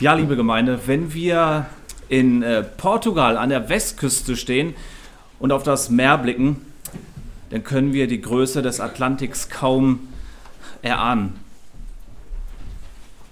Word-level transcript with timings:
Ja, 0.00 0.14
liebe 0.14 0.36
Gemeinde, 0.36 0.86
wenn 0.86 1.12
wir 1.12 1.66
in 2.08 2.44
äh, 2.44 2.62
Portugal 2.62 3.36
an 3.36 3.48
der 3.48 3.68
Westküste 3.68 4.36
stehen 4.36 4.76
und 5.40 5.50
auf 5.50 5.64
das 5.64 5.90
Meer 5.90 6.18
blicken, 6.18 6.64
dann 7.50 7.64
können 7.64 7.92
wir 7.92 8.06
die 8.06 8.20
Größe 8.20 8.62
des 8.62 8.78
Atlantiks 8.78 9.48
kaum 9.48 10.06
erahnen. 10.82 11.40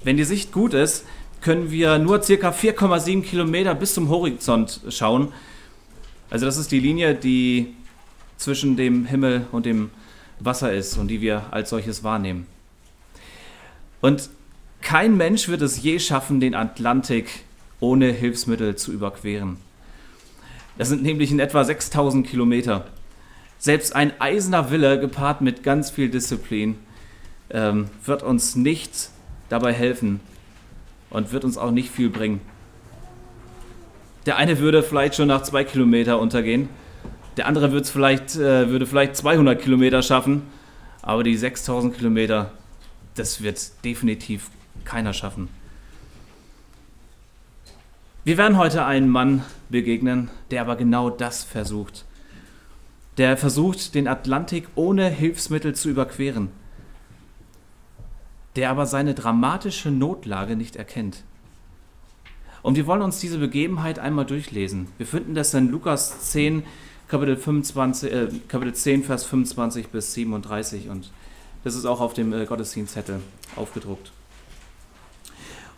Wenn 0.02 0.16
die 0.16 0.24
Sicht 0.24 0.50
gut 0.50 0.74
ist, 0.74 1.04
können 1.40 1.70
wir 1.70 2.00
nur 2.00 2.20
circa 2.24 2.50
4,7 2.50 3.22
Kilometer 3.22 3.76
bis 3.76 3.94
zum 3.94 4.08
Horizont 4.08 4.80
schauen. 4.88 5.32
Also 6.30 6.46
das 6.46 6.56
ist 6.56 6.72
die 6.72 6.80
Linie, 6.80 7.14
die 7.14 7.76
zwischen 8.38 8.76
dem 8.76 9.06
Himmel 9.06 9.46
und 9.52 9.66
dem 9.66 9.90
Wasser 10.40 10.72
ist 10.72 10.98
und 10.98 11.06
die 11.06 11.20
wir 11.20 11.44
als 11.52 11.70
solches 11.70 12.02
wahrnehmen. 12.02 12.48
Und 14.00 14.30
kein 14.86 15.16
Mensch 15.16 15.48
wird 15.48 15.62
es 15.62 15.82
je 15.82 15.98
schaffen, 15.98 16.38
den 16.38 16.54
Atlantik 16.54 17.40
ohne 17.80 18.12
Hilfsmittel 18.12 18.76
zu 18.76 18.92
überqueren. 18.92 19.56
Das 20.78 20.88
sind 20.88 21.02
nämlich 21.02 21.32
in 21.32 21.40
etwa 21.40 21.64
6000 21.64 22.24
Kilometer. 22.24 22.86
Selbst 23.58 23.96
ein 23.96 24.12
eiserner 24.20 24.70
Wille 24.70 25.00
gepaart 25.00 25.40
mit 25.40 25.64
ganz 25.64 25.90
viel 25.90 26.08
Disziplin 26.08 26.78
ähm, 27.50 27.88
wird 28.04 28.22
uns 28.22 28.54
nicht 28.54 29.10
dabei 29.48 29.72
helfen 29.72 30.20
und 31.10 31.32
wird 31.32 31.44
uns 31.44 31.58
auch 31.58 31.72
nicht 31.72 31.90
viel 31.90 32.08
bringen. 32.08 32.40
Der 34.24 34.36
eine 34.36 34.60
würde 34.60 34.84
vielleicht 34.84 35.16
schon 35.16 35.26
nach 35.26 35.42
zwei 35.42 35.64
Kilometer 35.64 36.20
untergehen, 36.20 36.68
der 37.36 37.48
andere 37.48 37.72
wird 37.72 37.88
vielleicht, 37.88 38.36
äh, 38.36 38.70
würde 38.70 38.86
vielleicht 38.86 39.16
200 39.16 39.60
Kilometer 39.60 40.00
schaffen, 40.02 40.42
aber 41.02 41.24
die 41.24 41.36
6000 41.36 41.96
Kilometer, 41.96 42.52
das 43.16 43.42
wird 43.42 43.84
definitiv 43.84 44.50
keiner 44.86 45.12
schaffen. 45.12 45.48
Wir 48.24 48.38
werden 48.38 48.56
heute 48.56 48.84
einen 48.84 49.08
Mann 49.08 49.44
begegnen, 49.68 50.30
der 50.50 50.62
aber 50.62 50.74
genau 50.74 51.10
das 51.10 51.44
versucht. 51.44 52.04
Der 53.18 53.36
versucht, 53.36 53.94
den 53.94 54.08
Atlantik 54.08 54.66
ohne 54.74 55.08
Hilfsmittel 55.08 55.74
zu 55.74 55.88
überqueren. 55.88 56.48
Der 58.56 58.70
aber 58.70 58.86
seine 58.86 59.14
dramatische 59.14 59.90
Notlage 59.90 60.56
nicht 60.56 60.74
erkennt. 60.74 61.22
Und 62.62 62.74
wir 62.74 62.88
wollen 62.88 63.02
uns 63.02 63.20
diese 63.20 63.38
Begebenheit 63.38 64.00
einmal 64.00 64.26
durchlesen. 64.26 64.88
Wir 64.98 65.06
finden 65.06 65.36
das 65.36 65.54
in 65.54 65.70
Lukas 65.70 66.32
10, 66.32 66.64
Kapitel, 67.06 67.36
25, 67.36 68.12
äh, 68.12 68.28
Kapitel 68.48 68.74
10, 68.74 69.04
Vers 69.04 69.22
25 69.22 69.86
bis 69.86 70.14
37. 70.14 70.88
Und 70.88 71.12
das 71.62 71.76
ist 71.76 71.84
auch 71.84 72.00
auf 72.00 72.12
dem 72.12 72.32
äh, 72.32 72.44
Gottesdienstzettel 72.44 73.20
aufgedruckt. 73.54 74.10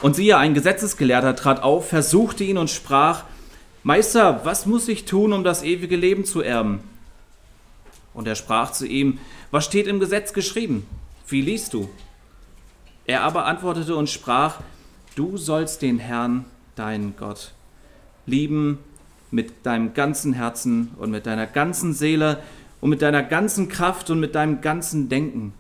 Und 0.01 0.15
siehe, 0.15 0.37
ein 0.39 0.55
Gesetzesgelehrter 0.55 1.35
trat 1.35 1.63
auf, 1.63 1.89
versuchte 1.89 2.45
ihn 2.45 2.59
und 2.59 2.71
sprach, 2.71 3.25
Meister, 3.83 4.45
was 4.45 4.67
muss 4.67 4.89
ich 4.89 5.05
tun, 5.05 5.33
um 5.33 5.45
das 5.45 5.63
ewige 5.63 5.97
Leben 5.97 6.25
zu 6.25 6.41
erben? 6.41 6.81
Und 8.15 8.29
er 8.29 8.35
sprach 8.35 8.73
zu 8.73 8.87
ihm, 8.87 9.19
was 9.51 9.65
steht 9.65 9.87
im 9.87 10.01
Gesetz 10.01 10.33
geschrieben? 10.33 10.87
Wie 11.27 11.41
liest 11.41 11.75
du? 11.75 11.89
Er 13.07 13.23
aber 13.23 13.47
antwortete 13.47 13.97
und 13.97 14.11
sprach, 14.11 14.61
du 15.15 15.37
sollst 15.37 15.83
den 15.83 15.99
Herrn, 15.99 16.45
deinen 16.77 17.17
Gott, 17.17 17.53
lieben 18.27 18.79
mit 19.31 19.67
deinem 19.67 19.95
ganzen 19.95 20.33
Herzen 20.33 20.93
und 20.99 21.11
mit 21.11 21.27
deiner 21.27 21.47
ganzen 21.47 21.93
Seele 21.93 22.43
und 22.81 22.91
mit 22.91 23.03
deiner 23.03 23.23
ganzen 23.23 23.69
Kraft 23.69 24.11
und 24.11 24.21
mit 24.21 24.35
deinem 24.35 24.61
ganzen 24.61 25.09
Denken 25.09 25.55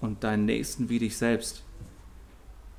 und 0.00 0.24
deinen 0.24 0.44
Nächsten 0.44 0.88
wie 0.88 0.98
dich 0.98 1.16
selbst. 1.16 1.62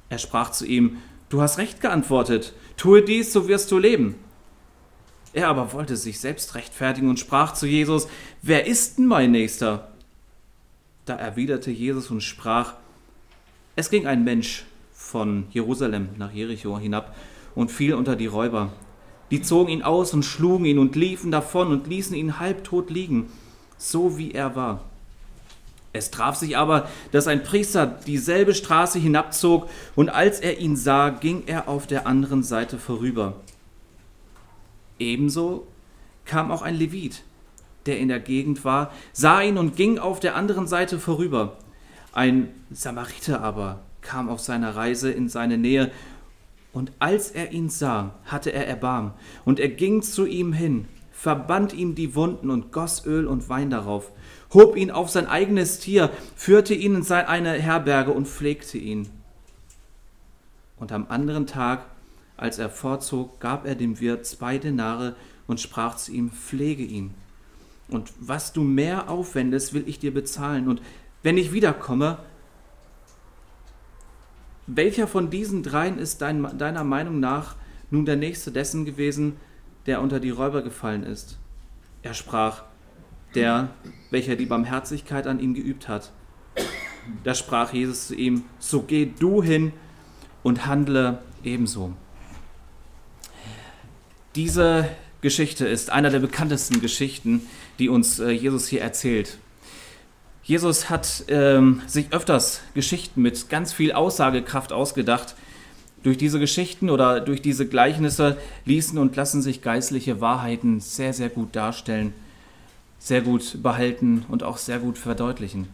Er 0.09 0.17
sprach 0.17 0.51
zu 0.51 0.65
ihm, 0.65 0.97
Du 1.29 1.41
hast 1.41 1.57
recht 1.57 1.81
geantwortet, 1.81 2.53
tue 2.77 3.01
dies, 3.01 3.33
so 3.33 3.47
wirst 3.47 3.71
du 3.71 3.79
leben. 3.79 4.15
Er 5.33 5.47
aber 5.47 5.73
wollte 5.73 5.97
sich 5.97 6.19
selbst 6.19 6.53
rechtfertigen 6.53 7.09
und 7.09 7.19
sprach 7.19 7.53
zu 7.53 7.65
Jesus, 7.65 8.07
Wer 8.43 8.67
ist 8.67 8.99
denn 8.99 9.07
mein 9.07 9.31
Nächster? 9.31 9.91
Da 11.05 11.15
erwiderte 11.15 11.71
Jesus 11.71 12.11
und 12.11 12.21
sprach, 12.21 12.75
Es 13.75 13.89
ging 13.89 14.05
ein 14.05 14.23
Mensch 14.23 14.65
von 14.93 15.45
Jerusalem 15.49 16.09
nach 16.17 16.31
Jericho 16.31 16.77
hinab 16.77 17.15
und 17.55 17.71
fiel 17.71 17.95
unter 17.95 18.15
die 18.15 18.27
Räuber. 18.27 18.71
Die 19.31 19.41
zogen 19.41 19.71
ihn 19.71 19.81
aus 19.81 20.13
und 20.13 20.23
schlugen 20.23 20.65
ihn 20.65 20.77
und 20.77 20.95
liefen 20.95 21.31
davon 21.31 21.71
und 21.71 21.87
ließen 21.87 22.15
ihn 22.15 22.39
halbtot 22.39 22.91
liegen, 22.91 23.31
so 23.77 24.17
wie 24.17 24.31
er 24.31 24.55
war. 24.55 24.81
Es 25.93 26.09
traf 26.09 26.35
sich 26.35 26.57
aber, 26.57 26.89
dass 27.11 27.27
ein 27.27 27.43
Priester 27.43 27.85
dieselbe 27.85 28.55
Straße 28.55 28.97
hinabzog, 28.97 29.69
und 29.95 30.09
als 30.09 30.39
er 30.39 30.57
ihn 30.57 30.75
sah, 30.75 31.09
ging 31.09 31.43
er 31.45 31.69
auf 31.69 31.85
der 31.85 32.07
anderen 32.07 32.41
Seite 32.41 32.79
vorüber. 32.79 33.35
Ebenso 34.97 35.67
kam 36.25 36.51
auch 36.51 36.63
ein 36.63 36.75
Levit, 36.75 37.23
der 37.85 37.99
in 37.99 38.07
der 38.07 38.19
Gegend 38.19 38.65
war, 38.65 38.91
sah 39.11 39.41
ihn 39.41 39.59
und 39.59 39.75
ging 39.75 39.99
auf 39.99 40.19
der 40.19 40.35
anderen 40.35 40.65
Seite 40.65 40.97
vorüber. 40.97 41.57
Ein 42.11 42.49
Samariter 42.71 43.41
aber 43.41 43.81
kam 44.01 44.29
auf 44.29 44.39
seiner 44.39 44.75
Reise 44.75 45.11
in 45.11 45.29
seine 45.29 45.59
Nähe, 45.59 45.91
und 46.71 46.91
als 46.97 47.29
er 47.29 47.51
ihn 47.51 47.69
sah, 47.69 48.15
hatte 48.25 48.51
er 48.51 48.67
Erbarm, 48.67 49.13
und 49.45 49.59
er 49.59 49.69
ging 49.69 50.01
zu 50.01 50.25
ihm 50.25 50.53
hin, 50.53 50.87
verband 51.11 51.71
ihm 51.71 51.93
die 51.93 52.15
Wunden 52.15 52.49
und 52.49 52.71
goss 52.71 53.05
Öl 53.05 53.27
und 53.27 53.47
Wein 53.47 53.69
darauf 53.69 54.11
hob 54.53 54.75
ihn 54.75 54.91
auf 54.91 55.09
sein 55.09 55.27
eigenes 55.27 55.79
Tier, 55.79 56.09
führte 56.35 56.73
ihn 56.73 56.95
in 56.95 57.11
eine 57.11 57.53
Herberge 57.53 58.11
und 58.11 58.27
pflegte 58.27 58.77
ihn. 58.77 59.09
Und 60.77 60.91
am 60.91 61.07
anderen 61.09 61.47
Tag, 61.47 61.85
als 62.37 62.59
er 62.59 62.69
vorzog, 62.69 63.39
gab 63.39 63.65
er 63.65 63.75
dem 63.75 63.99
Wirt 63.99 64.25
zwei 64.25 64.57
Denare 64.57 65.15
und 65.47 65.59
sprach 65.59 65.95
zu 65.95 66.11
ihm, 66.11 66.31
pflege 66.31 66.83
ihn. 66.83 67.13
Und 67.89 68.11
was 68.19 68.53
du 68.53 68.63
mehr 68.63 69.09
aufwendest, 69.09 69.73
will 69.73 69.83
ich 69.87 69.99
dir 69.99 70.13
bezahlen. 70.13 70.67
Und 70.67 70.81
wenn 71.21 71.37
ich 71.37 71.53
wiederkomme, 71.53 72.17
welcher 74.67 75.07
von 75.07 75.29
diesen 75.29 75.63
dreien 75.63 75.99
ist 75.99 76.21
dein, 76.21 76.57
deiner 76.57 76.83
Meinung 76.83 77.19
nach 77.19 77.55
nun 77.91 78.05
der 78.05 78.15
nächste 78.15 78.51
dessen 78.51 78.85
gewesen, 78.85 79.37
der 79.85 80.01
unter 80.01 80.19
die 80.19 80.29
Räuber 80.29 80.61
gefallen 80.61 81.03
ist? 81.03 81.37
Er 82.01 82.13
sprach, 82.13 82.63
der, 83.35 83.69
welcher 84.11 84.35
die 84.35 84.45
Barmherzigkeit 84.45 85.27
an 85.27 85.39
ihm 85.39 85.53
geübt 85.53 85.87
hat. 85.87 86.11
Da 87.23 87.35
sprach 87.35 87.73
Jesus 87.73 88.07
zu 88.07 88.15
ihm, 88.15 88.43
so 88.59 88.81
geh 88.81 89.09
du 89.19 89.43
hin 89.43 89.73
und 90.41 90.65
handle 90.65 91.19
ebenso. 91.43 91.93
Diese 94.35 94.89
Geschichte 95.21 95.67
ist 95.67 95.89
einer 95.89 96.09
der 96.09 96.19
bekanntesten 96.19 96.81
Geschichten, 96.81 97.47
die 97.79 97.89
uns 97.89 98.19
äh, 98.19 98.29
Jesus 98.31 98.67
hier 98.67 98.81
erzählt. 98.81 99.37
Jesus 100.43 100.89
hat 100.89 101.23
ähm, 101.29 101.81
sich 101.87 102.11
öfters 102.11 102.61
Geschichten 102.73 103.21
mit 103.21 103.49
ganz 103.49 103.71
viel 103.71 103.93
Aussagekraft 103.93 104.73
ausgedacht. 104.73 105.35
Durch 106.03 106.17
diese 106.17 106.39
Geschichten 106.39 106.89
oder 106.89 107.21
durch 107.21 107.41
diese 107.41 107.65
Gleichnisse 107.65 108.37
ließen 108.65 108.97
und 108.97 109.15
lassen 109.15 109.41
sich 109.41 109.61
geistliche 109.61 110.19
Wahrheiten 110.19 110.81
sehr, 110.81 111.13
sehr 111.13 111.29
gut 111.29 111.55
darstellen 111.55 112.13
sehr 113.03 113.19
gut 113.19 113.61
behalten 113.61 114.23
und 114.29 114.43
auch 114.43 114.57
sehr 114.57 114.79
gut 114.79 114.97
verdeutlichen. 114.97 115.67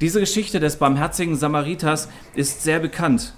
Diese 0.00 0.18
Geschichte 0.18 0.58
des 0.58 0.76
barmherzigen 0.76 1.36
Samariters 1.36 2.08
ist 2.34 2.64
sehr 2.64 2.80
bekannt. 2.80 3.34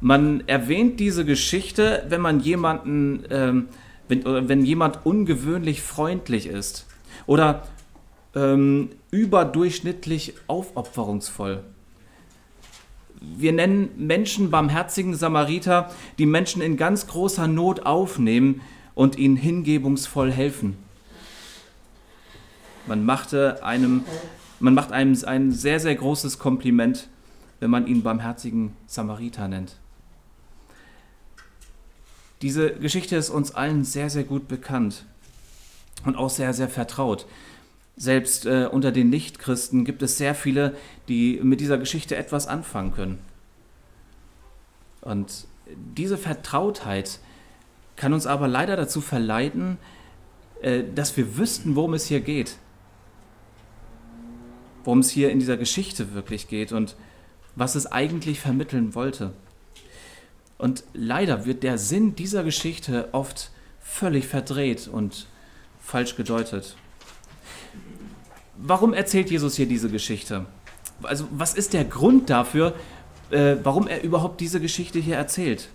Man 0.00 0.42
erwähnt 0.46 0.98
diese 1.00 1.26
Geschichte, 1.26 2.06
wenn 2.08 2.22
man 2.22 2.40
jemanden, 2.40 3.24
ähm, 3.28 3.68
wenn, 4.08 4.24
wenn 4.24 4.64
jemand 4.64 5.04
ungewöhnlich 5.04 5.82
freundlich 5.82 6.46
ist 6.46 6.86
oder 7.26 7.68
ähm, 8.34 8.88
überdurchschnittlich 9.10 10.32
aufopferungsvoll. 10.46 11.62
Wir 13.20 13.52
nennen 13.52 13.90
Menschen 13.98 14.50
barmherzigen 14.50 15.14
Samariter, 15.14 15.90
die 16.16 16.26
Menschen 16.26 16.62
in 16.62 16.78
ganz 16.78 17.06
großer 17.06 17.48
Not 17.48 17.84
aufnehmen 17.84 18.62
und 18.94 19.18
ihnen 19.18 19.36
hingebungsvoll 19.36 20.32
helfen. 20.32 20.85
Man 22.86 23.04
machte 23.04 23.64
einem, 23.64 24.04
man 24.60 24.74
macht 24.74 24.92
einem 24.92 25.16
ein 25.24 25.52
sehr, 25.52 25.80
sehr 25.80 25.94
großes 25.94 26.38
Kompliment, 26.38 27.08
wenn 27.58 27.70
man 27.70 27.86
ihn 27.86 28.02
barmherzigen 28.02 28.76
Samariter 28.86 29.48
nennt. 29.48 29.76
Diese 32.42 32.74
Geschichte 32.74 33.16
ist 33.16 33.30
uns 33.30 33.54
allen 33.54 33.84
sehr, 33.84 34.10
sehr 34.10 34.24
gut 34.24 34.46
bekannt 34.46 35.04
und 36.04 36.16
auch 36.16 36.30
sehr, 36.30 36.52
sehr 36.52 36.68
vertraut. 36.68 37.26
Selbst 37.96 38.44
äh, 38.44 38.68
unter 38.70 38.92
den 38.92 39.08
Nichtchristen 39.08 39.84
gibt 39.84 40.02
es 40.02 40.18
sehr 40.18 40.34
viele, 40.34 40.76
die 41.08 41.40
mit 41.42 41.60
dieser 41.60 41.78
Geschichte 41.78 42.14
etwas 42.14 42.46
anfangen 42.46 42.92
können. 42.92 43.18
Und 45.00 45.46
diese 45.96 46.18
Vertrautheit 46.18 47.20
kann 47.96 48.12
uns 48.12 48.26
aber 48.26 48.48
leider 48.48 48.76
dazu 48.76 49.00
verleiten, 49.00 49.78
äh, 50.60 50.84
dass 50.94 51.16
wir 51.16 51.38
wüssten, 51.38 51.74
worum 51.74 51.94
es 51.94 52.04
hier 52.04 52.20
geht 52.20 52.58
worum 54.86 55.00
es 55.00 55.10
hier 55.10 55.30
in 55.30 55.40
dieser 55.40 55.56
Geschichte 55.56 56.14
wirklich 56.14 56.48
geht 56.48 56.72
und 56.72 56.96
was 57.56 57.74
es 57.74 57.90
eigentlich 57.90 58.40
vermitteln 58.40 58.94
wollte. 58.94 59.32
Und 60.58 60.84
leider 60.94 61.44
wird 61.44 61.64
der 61.64 61.76
Sinn 61.76 62.14
dieser 62.14 62.44
Geschichte 62.44 63.08
oft 63.12 63.50
völlig 63.80 64.26
verdreht 64.26 64.88
und 64.88 65.26
falsch 65.80 66.16
gedeutet. 66.16 66.76
Warum 68.56 68.94
erzählt 68.94 69.30
Jesus 69.30 69.56
hier 69.56 69.66
diese 69.66 69.90
Geschichte? 69.90 70.46
Also 71.02 71.26
was 71.30 71.54
ist 71.54 71.74
der 71.74 71.84
Grund 71.84 72.30
dafür, 72.30 72.74
äh, 73.30 73.56
warum 73.62 73.86
er 73.88 74.02
überhaupt 74.02 74.40
diese 74.40 74.60
Geschichte 74.60 74.98
hier 74.98 75.16
erzählt? 75.16 75.68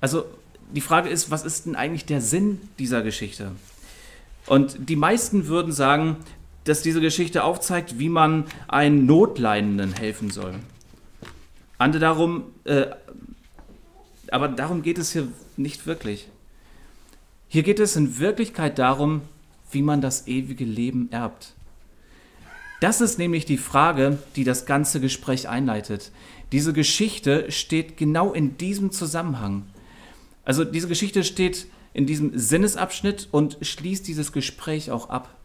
Also 0.00 0.24
die 0.72 0.80
Frage 0.80 1.08
ist, 1.08 1.30
was 1.30 1.44
ist 1.44 1.66
denn 1.66 1.76
eigentlich 1.76 2.06
der 2.06 2.20
Sinn 2.20 2.60
dieser 2.78 3.02
Geschichte? 3.02 3.52
Und 4.46 4.88
die 4.88 4.96
meisten 4.96 5.46
würden 5.46 5.72
sagen, 5.72 6.16
dass 6.68 6.82
diese 6.82 7.00
Geschichte 7.00 7.44
aufzeigt, 7.44 7.98
wie 7.98 8.08
man 8.08 8.44
einen 8.68 9.06
Notleidenden 9.06 9.92
helfen 9.92 10.30
soll. 10.30 10.54
Andere 11.78 12.00
darum, 12.00 12.44
äh, 12.64 12.86
aber 14.30 14.48
darum 14.48 14.82
geht 14.82 14.98
es 14.98 15.12
hier 15.12 15.28
nicht 15.56 15.86
wirklich. 15.86 16.28
Hier 17.48 17.62
geht 17.62 17.80
es 17.80 17.96
in 17.96 18.18
Wirklichkeit 18.18 18.78
darum, 18.78 19.22
wie 19.70 19.82
man 19.82 20.00
das 20.00 20.26
ewige 20.26 20.64
Leben 20.64 21.10
erbt. 21.10 21.54
Das 22.80 23.00
ist 23.00 23.18
nämlich 23.18 23.44
die 23.44 23.58
Frage, 23.58 24.18
die 24.36 24.44
das 24.44 24.66
ganze 24.66 25.00
Gespräch 25.00 25.48
einleitet. 25.48 26.12
Diese 26.52 26.72
Geschichte 26.72 27.50
steht 27.50 27.96
genau 27.96 28.32
in 28.32 28.56
diesem 28.58 28.92
Zusammenhang. 28.92 29.64
Also 30.44 30.64
diese 30.64 30.88
Geschichte 30.88 31.24
steht 31.24 31.66
in 31.92 32.06
diesem 32.06 32.38
Sinnesabschnitt 32.38 33.28
und 33.30 33.58
schließt 33.60 34.06
dieses 34.06 34.32
Gespräch 34.32 34.90
auch 34.90 35.08
ab. 35.10 35.37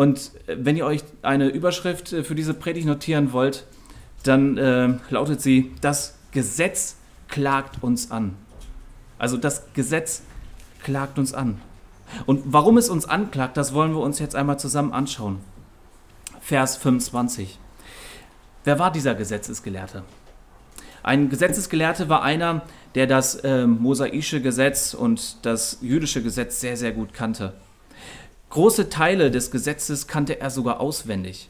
Und 0.00 0.30
äh, 0.46 0.56
wenn 0.58 0.78
ihr 0.78 0.86
euch 0.86 1.04
eine 1.20 1.48
Überschrift 1.48 2.14
äh, 2.14 2.24
für 2.24 2.34
diese 2.34 2.54
Predigt 2.54 2.86
notieren 2.86 3.34
wollt, 3.34 3.66
dann 4.22 4.56
äh, 4.56 4.94
lautet 5.10 5.42
sie, 5.42 5.72
das 5.82 6.16
Gesetz 6.30 6.96
klagt 7.28 7.82
uns 7.82 8.10
an. 8.10 8.34
Also 9.18 9.36
das 9.36 9.74
Gesetz 9.74 10.22
klagt 10.82 11.18
uns 11.18 11.34
an. 11.34 11.60
Und 12.24 12.44
warum 12.46 12.78
es 12.78 12.88
uns 12.88 13.04
anklagt, 13.04 13.58
das 13.58 13.74
wollen 13.74 13.92
wir 13.92 14.00
uns 14.00 14.18
jetzt 14.20 14.34
einmal 14.34 14.58
zusammen 14.58 14.94
anschauen. 14.94 15.40
Vers 16.40 16.78
25. 16.78 17.58
Wer 18.64 18.78
war 18.78 18.90
dieser 18.90 19.14
Gesetzesgelehrte? 19.14 20.02
Ein 21.02 21.28
Gesetzesgelehrte 21.28 22.08
war 22.08 22.22
einer, 22.22 22.62
der 22.94 23.06
das 23.06 23.34
äh, 23.34 23.66
mosaische 23.66 24.40
Gesetz 24.40 24.94
und 24.94 25.44
das 25.44 25.76
jüdische 25.82 26.22
Gesetz 26.22 26.58
sehr, 26.58 26.78
sehr 26.78 26.92
gut 26.92 27.12
kannte. 27.12 27.52
Große 28.50 28.90
Teile 28.90 29.30
des 29.30 29.52
Gesetzes 29.52 30.08
kannte 30.08 30.40
er 30.40 30.50
sogar 30.50 30.80
auswendig. 30.80 31.48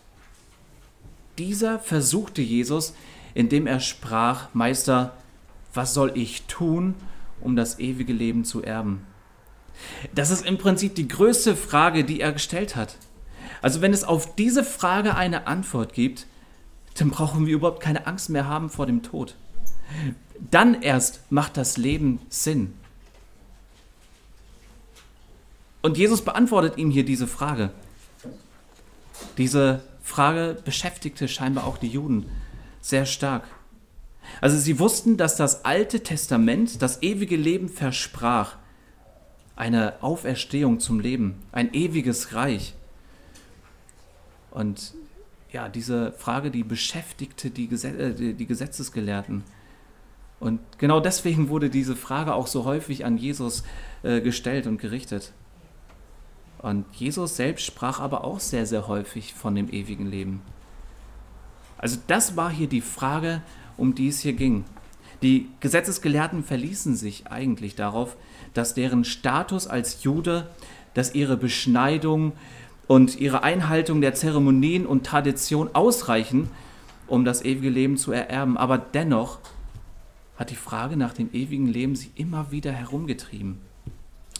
Dieser 1.39 1.79
versuchte 1.79 2.43
Jesus, 2.43 2.95
indem 3.33 3.67
er 3.67 3.81
sprach, 3.81 4.49
Meister, 4.53 5.15
was 5.73 5.95
soll 5.95 6.13
ich 6.15 6.43
tun, 6.43 6.95
um 7.41 7.57
das 7.57 7.79
ewige 7.79 8.13
Leben 8.13 8.45
zu 8.45 8.63
erben? 8.63 9.07
Das 10.15 10.31
ist 10.31 10.45
im 10.45 10.59
Prinzip 10.59 10.95
die 10.95 11.09
größte 11.09 11.57
Frage, 11.57 12.05
die 12.05 12.21
er 12.21 12.33
gestellt 12.33 12.77
hat. 12.77 12.97
Also 13.63 13.81
wenn 13.81 13.95
es 13.95 14.05
auf 14.05 14.35
diese 14.35 14.63
Frage 14.63 15.15
eine 15.15 15.47
Antwort 15.47 15.95
gibt, 15.95 16.27
dann 16.99 17.09
brauchen 17.09 17.47
wir 17.47 17.55
überhaupt 17.55 17.81
keine 17.81 18.07
Angst 18.07 18.29
mehr 18.29 18.47
haben 18.47 18.69
vor 18.69 18.85
dem 18.85 19.03
Tod. 19.03 19.37
Dann 20.51 20.83
erst 20.83 21.31
macht 21.31 21.57
das 21.57 21.79
Leben 21.79 22.21
Sinn. 22.29 22.75
Und 25.83 25.97
Jesus 25.97 26.23
beantwortet 26.23 26.77
ihm 26.79 26.91
hier 26.91 27.05
diese 27.05 27.27
Frage. 27.27 27.71
Diese 29.39 29.83
Frage 30.03 30.57
beschäftigte 30.65 31.29
scheinbar 31.29 31.65
auch 31.65 31.79
die 31.79 31.89
Juden 31.89 32.27
sehr 32.81 33.07
stark. 33.07 33.45
Also 34.41 34.59
sie 34.59 34.79
wussten, 34.79 35.17
dass 35.17 35.37
das 35.37 35.65
Alte 35.65 36.03
Testament 36.03 36.83
das 36.83 37.03
ewige 37.03 37.37
Leben 37.37 37.69
versprach. 37.69 38.57
Eine 39.57 40.03
Auferstehung 40.03 40.81
zum 40.81 41.01
Leben, 41.01 41.43
ein 41.53 41.75
ewiges 41.75 42.35
Reich. 42.35 42.75
Und 44.51 44.95
ja, 45.53 45.69
diese 45.69 46.13
Frage, 46.13 46.51
die 46.51 46.65
beschäftigte 46.65 47.51
die, 47.51 47.65
äh, 47.65 48.35
Gesetzesgelehrten. 48.35 49.45
Und 50.39 50.61
genau 50.79 51.01
deswegen 51.01 51.49
wurde 51.51 51.69
diese 51.69 51.97
Frage 51.97 52.35
auch 52.35 52.47
so 52.47 52.65
häufig 52.65 53.05
an 53.05 53.19
Jesus 53.19 53.63
äh, 54.03 54.21
gestellt 54.21 54.67
und 54.67 54.79
gerichtet. 54.79 55.33
Und 56.63 56.85
Jesus 56.93 57.37
selbst 57.37 57.65
sprach 57.65 58.01
aber 58.01 58.25
auch 58.25 58.41
sehr, 58.41 58.67
sehr 58.67 58.87
häufig 58.87 59.35
von 59.35 59.55
dem 59.55 59.71
ewigen 59.71 60.07
Leben. 60.07 60.43
Also 61.79 61.99
das 62.07 62.37
war 62.37 62.51
hier 62.51 62.69
die 62.69 62.83
Frage, 62.83 63.43
um 63.77 63.95
die 63.95 64.09
es 64.09 64.21
hier 64.21 64.35
ging. 64.35 64.65
Die 65.23 65.49
Gesetzesgelehrten 65.61 66.45
verließen 66.45 66.97
sich 66.97 67.27
eigentlich 67.27 67.75
darauf, 67.75 68.17
dass 68.55 68.75
deren 68.75 69.05
Status 69.05 69.67
als 69.67 70.03
Jude, 70.03 70.51
dass 70.95 71.15
ihre 71.15 71.37
Beschneidung, 71.37 72.33
und 72.91 73.21
ihre 73.21 73.45
Einhaltung 73.45 74.01
der 74.01 74.15
Zeremonien 74.15 74.85
und 74.85 75.07
Tradition 75.07 75.73
ausreichen, 75.77 76.51
um 77.07 77.25
das 77.25 77.45
ewige 77.45 77.71
Leben 77.71 77.97
zu 77.97 78.11
ererben. 78.11 78.57
Aber 78.57 78.79
dennoch 78.79 79.39
hat 80.37 80.51
die 80.51 80.57
Frage 80.57 80.97
nach 80.97 81.15
dem 81.15 81.33
ewigen 81.33 81.69
Leben 81.69 81.95
sie 81.95 82.11
immer 82.17 82.51
wieder 82.51 82.73
herumgetrieben 82.73 83.59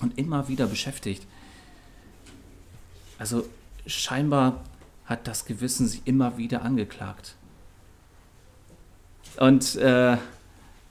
und 0.03 0.19
immer 0.19 0.49
wieder 0.49 0.67
beschäftigt. 0.67 1.29
Also 3.21 3.47
scheinbar 3.87 4.65
hat 5.05 5.29
das 5.29 5.45
Gewissen 5.45 5.87
sie 5.87 6.01
immer 6.07 6.39
wieder 6.39 6.63
angeklagt. 6.63 7.35
Und 9.37 9.77
äh, 9.77 10.17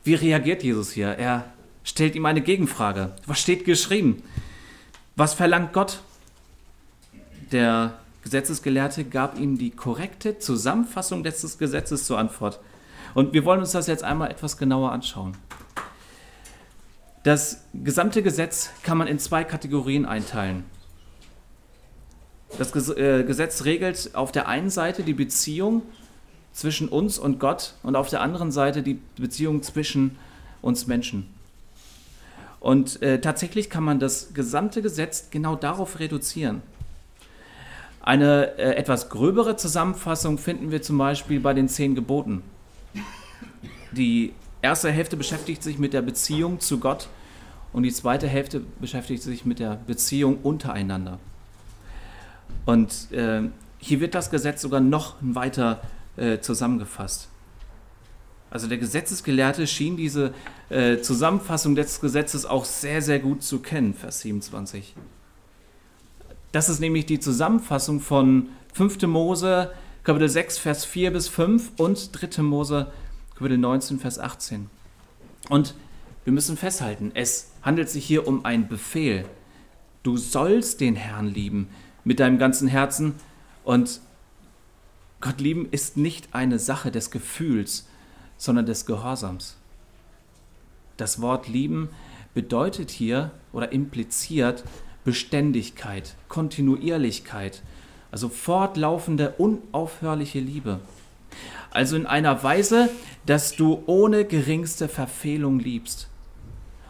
wie 0.04 0.14
reagiert 0.14 0.62
Jesus 0.62 0.92
hier? 0.92 1.08
Er 1.08 1.46
stellt 1.84 2.14
ihm 2.16 2.28
eine 2.28 2.42
Gegenfrage. 2.42 3.14
Was 3.26 3.40
steht 3.40 3.66
geschrieben? 3.66 4.22
Was 5.16 5.34
verlangt 5.34 5.74
Gott? 5.74 6.02
Der 7.52 7.98
Gesetzesgelehrte 8.24 9.06
gab 9.06 9.40
ihm 9.40 9.58
die 9.58 9.72
korrekte 9.72 10.38
Zusammenfassung 10.38 11.24
des 11.24 11.58
Gesetzes 11.58 12.06
zur 12.06 12.20
Antwort. 12.20 12.60
Und 13.16 13.34
wir 13.34 13.44
wollen 13.44 13.62
uns 13.62 13.72
das 13.72 13.88
jetzt 13.88 14.04
einmal 14.04 14.30
etwas 14.30 14.58
genauer 14.58 14.92
anschauen. 14.92 15.36
Das 17.24 17.64
gesamte 17.74 18.22
Gesetz 18.22 18.70
kann 18.84 19.00
man 19.00 19.08
in 19.08 19.18
zwei 19.18 19.44
Kategorien 19.44 20.06
einteilen. 20.06 20.64
Das 22.58 22.74
äh, 22.90 23.24
Gesetz 23.24 23.66
regelt 23.66 24.16
auf 24.16 24.32
der 24.32 24.48
einen 24.48 24.70
Seite 24.70 25.04
die 25.04 25.14
Beziehung 25.14 25.84
zwischen 26.52 26.90
uns 26.90 27.20
und 27.20 27.40
Gott 27.40 27.76
und 27.84 27.96
auf 27.96 28.10
der 28.10 28.22
anderen 28.22 28.52
Seite 28.52 28.84
die 28.84 29.00
Beziehung 29.18 29.62
zwischen 29.64 30.18
uns 30.62 30.88
Menschen. 30.88 31.28
Und 32.60 33.02
äh, 33.02 33.22
tatsächlich 33.22 33.70
kann 33.70 33.84
man 33.84 34.00
das 34.00 34.34
gesamte 34.34 34.82
Gesetz 34.82 35.30
genau 35.32 35.56
darauf 35.56 36.00
reduzieren. 36.00 36.62
Eine 38.02 38.58
äh, 38.58 38.76
etwas 38.76 39.10
gröbere 39.10 39.56
Zusammenfassung 39.56 40.38
finden 40.38 40.72
wir 40.72 40.82
zum 40.82 40.98
Beispiel 40.98 41.40
bei 41.40 41.54
den 41.54 41.70
zehn 41.70 41.96
Geboten. 41.96 42.42
Die 43.92 44.34
erste 44.62 44.92
Hälfte 44.92 45.16
beschäftigt 45.16 45.64
sich 45.64 45.78
mit 45.80 45.94
der 45.94 46.02
Beziehung 46.02 46.60
zu 46.60 46.80
Gott 46.80 47.08
und 47.72 47.84
die 47.84 47.94
zweite 47.94 48.28
Hälfte 48.28 48.62
beschäftigt 48.80 49.24
sich 49.24 49.46
mit 49.46 49.60
der 49.60 49.80
Beziehung 49.88 50.40
untereinander. 50.44 51.20
Und 52.66 53.12
äh, 53.12 53.50
hier 53.80 54.00
wird 54.00 54.16
das 54.16 54.30
Gesetz 54.30 54.62
sogar 54.62 54.80
noch 54.80 55.16
weiter 55.22 55.82
äh, 56.18 56.40
zusammengefasst. 56.40 57.30
Also 58.52 58.68
der 58.68 58.78
Gesetzesgelehrte 58.78 59.68
schien 59.68 59.96
diese 59.96 60.34
äh, 60.70 60.98
Zusammenfassung 60.98 61.76
des 61.76 62.02
Gesetzes 62.02 62.46
auch 62.46 62.66
sehr, 62.66 63.02
sehr 63.02 63.20
gut 63.20 63.44
zu 63.44 63.60
kennen, 63.60 63.94
Vers 63.94 64.22
27. 64.22 64.96
Das 66.52 66.68
ist 66.68 66.80
nämlich 66.80 67.06
die 67.06 67.20
Zusammenfassung 67.20 68.00
von 68.00 68.50
5. 68.74 69.04
Mose, 69.04 69.72
Kapitel 70.04 70.30
6, 70.30 70.58
Vers 70.58 70.86
4 70.86 71.12
bis 71.12 71.28
5 71.28 71.74
und 71.78 72.10
3. 72.12 72.42
Mose, 72.42 72.88
Kapitel 73.36 73.58
19, 73.58 74.00
Vers 74.00 74.18
18. 74.18 74.70
Und 75.50 75.76
wir 76.24 76.34
müssen 76.34 76.58
festhalten, 76.58 77.12
es 77.14 77.52
handelt 77.62 77.90
sich 77.90 78.06
hier 78.06 78.28
um 78.28 78.46
einen 78.46 78.68
Befehl. 78.68 79.26
Du 80.02 80.18
sollst 80.18 80.82
den 80.82 80.96
Herrn 80.96 81.28
lieben 81.28 81.70
mit 82.10 82.20
deinem 82.20 82.40
ganzen 82.40 82.68
Herzen. 82.68 83.14
Und 83.64 84.02
Gott 85.22 85.40
lieben 85.40 85.68
ist 85.70 85.96
nicht 85.96 86.30
eine 86.34 86.58
Sache 86.58 86.90
des 86.90 87.12
Gefühls, 87.12 87.88
sondern 88.36 88.66
des 88.66 88.88
Gehorsams. 88.88 89.58
Das 90.98 91.22
Wort 91.22 91.48
lieben 91.48 91.90
bedeutet 92.34 92.90
hier 92.90 93.30
oder 93.54 93.72
impliziert, 93.72 94.64
Beständigkeit, 95.04 96.16
Kontinuierlichkeit, 96.30 97.62
also 98.10 98.28
fortlaufende, 98.28 99.36
unaufhörliche 99.38 100.40
Liebe. 100.40 100.80
Also 101.70 101.96
in 101.96 102.08
einer 102.08 102.42
Weise, 102.42 102.90
dass 103.28 103.56
du 103.56 103.84
ohne 103.86 104.26
geringste 104.26 104.90
Verfehlung 104.90 105.60
liebst, 105.60 106.08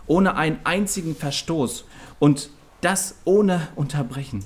ohne 0.07 0.37
einen 0.37 0.59
einzigen 0.63 1.13
Verstoß 1.13 1.83
und 2.19 2.51
das 2.79 3.15
ohne 3.25 3.67
Unterbrechen. 3.75 4.45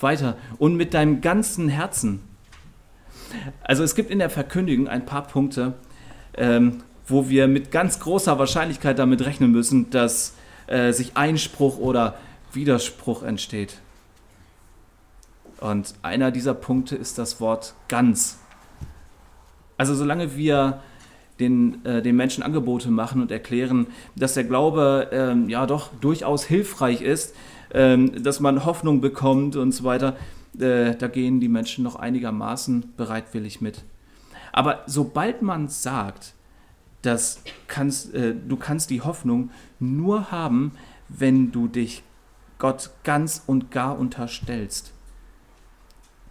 Weiter 0.00 0.36
und 0.58 0.76
mit 0.76 0.94
deinem 0.94 1.20
ganzen 1.20 1.68
Herzen. 1.68 2.20
Also 3.62 3.82
es 3.82 3.94
gibt 3.94 4.10
in 4.10 4.18
der 4.18 4.30
Verkündigung 4.30 4.88
ein 4.88 5.04
paar 5.04 5.26
Punkte, 5.26 5.74
ähm, 6.36 6.82
wo 7.06 7.28
wir 7.28 7.48
mit 7.48 7.70
ganz 7.70 8.00
großer 8.00 8.38
Wahrscheinlichkeit 8.38 8.98
damit 8.98 9.24
rechnen 9.24 9.50
müssen, 9.50 9.90
dass 9.90 10.34
äh, 10.66 10.92
sich 10.92 11.16
Einspruch 11.16 11.78
oder 11.78 12.16
Widerspruch 12.52 13.22
entsteht. 13.22 13.78
Und 15.60 15.94
einer 16.02 16.30
dieser 16.30 16.54
Punkte 16.54 16.96
ist 16.96 17.18
das 17.18 17.40
Wort 17.40 17.74
ganz. 17.88 18.38
Also 19.76 19.94
solange 19.94 20.36
wir 20.36 20.80
den, 21.40 21.84
äh, 21.84 22.02
den 22.02 22.16
Menschen 22.16 22.42
Angebote 22.42 22.90
machen 22.90 23.22
und 23.22 23.30
erklären, 23.30 23.86
dass 24.16 24.34
der 24.34 24.44
Glaube 24.44 25.08
ähm, 25.12 25.48
ja 25.48 25.66
doch 25.66 25.90
durchaus 26.00 26.44
hilfreich 26.44 27.00
ist, 27.02 27.34
ähm, 27.72 28.22
dass 28.22 28.40
man 28.40 28.64
Hoffnung 28.64 29.00
bekommt 29.00 29.56
und 29.56 29.72
so 29.72 29.84
weiter, 29.84 30.16
äh, 30.58 30.94
da 30.94 31.08
gehen 31.08 31.40
die 31.40 31.48
Menschen 31.48 31.84
noch 31.84 31.96
einigermaßen 31.96 32.94
bereitwillig 32.96 33.60
mit. 33.60 33.84
Aber 34.52 34.82
sobald 34.86 35.42
man 35.42 35.68
sagt, 35.68 36.34
dass 37.02 37.42
kannst, 37.66 38.14
äh, 38.14 38.34
du 38.34 38.56
kannst 38.56 38.90
die 38.90 39.02
Hoffnung 39.02 39.50
nur 39.78 40.30
haben, 40.30 40.72
wenn 41.08 41.52
du 41.52 41.68
dich 41.68 42.02
Gott 42.58 42.90
ganz 43.04 43.42
und 43.46 43.70
gar 43.70 43.98
unterstellst. 43.98 44.92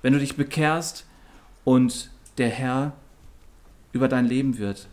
Wenn 0.01 0.13
du 0.13 0.20
dich 0.20 0.36
bekehrst 0.36 1.06
und 1.63 2.12
der 2.38 2.50
Herr 2.50 2.94
über 3.94 4.08
dein 4.08 4.25
Leben 4.25 4.58
wird. 4.58 4.88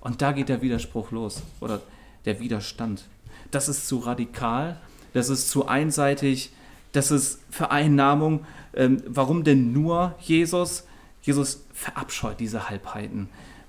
Und 0.00 0.20
da 0.20 0.32
geht 0.32 0.48
der 0.48 0.62
Widerspruch 0.62 1.12
los 1.12 1.42
oder 1.60 1.80
der 2.24 2.40
Widerstand. 2.40 3.04
Das 3.50 3.68
ist 3.68 3.86
zu 3.88 3.98
radikal, 3.98 4.80
das 5.14 5.30
ist 5.30 5.48
zu 5.48 5.66
einseitig, 5.66 6.52
das 6.92 7.10
ist 7.10 7.40
Vereinnahmung. 7.50 8.44
Ähm, 8.74 9.02
warum 9.06 9.44
denn 9.44 9.72
nur 9.72 10.14
Jesus? 10.20 10.86
Jesus 11.22 11.64
verabscheut 11.72 12.38
diese 12.38 12.68
Halbheiten. 12.68 13.28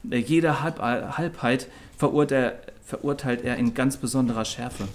Äh, 0.10 0.18
jede 0.18 0.62
Halb 0.62 0.80
Halbheit 0.80 1.70
verurteilt, 1.98 2.56
verurteilt 2.84 3.44
er 3.44 3.56
in 3.56 3.74
ganz 3.74 3.98
besonderer 3.98 4.44
Schärfe. 4.44 4.88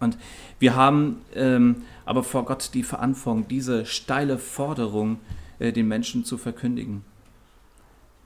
Und 0.00 0.16
wir 0.58 0.76
haben 0.76 1.20
ähm, 1.34 1.82
aber 2.04 2.24
vor 2.24 2.44
Gott 2.44 2.70
die 2.74 2.82
Verantwortung, 2.82 3.46
diese 3.48 3.84
steile 3.84 4.38
Forderung 4.38 5.18
äh, 5.58 5.72
den 5.72 5.88
Menschen 5.88 6.24
zu 6.24 6.38
verkündigen. 6.38 7.04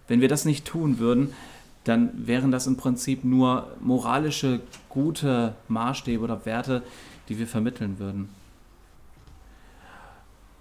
Wenn 0.08 0.20
wir 0.20 0.28
das 0.28 0.44
nicht 0.44 0.66
tun 0.66 0.98
würden, 0.98 1.32
dann 1.84 2.26
wären 2.26 2.50
das 2.50 2.66
im 2.66 2.76
Prinzip 2.76 3.24
nur 3.24 3.72
moralische, 3.80 4.60
gute 4.88 5.54
Maßstäbe 5.68 6.22
oder 6.22 6.44
Werte, 6.46 6.82
die 7.28 7.38
wir 7.38 7.46
vermitteln 7.46 7.98
würden. 7.98 8.28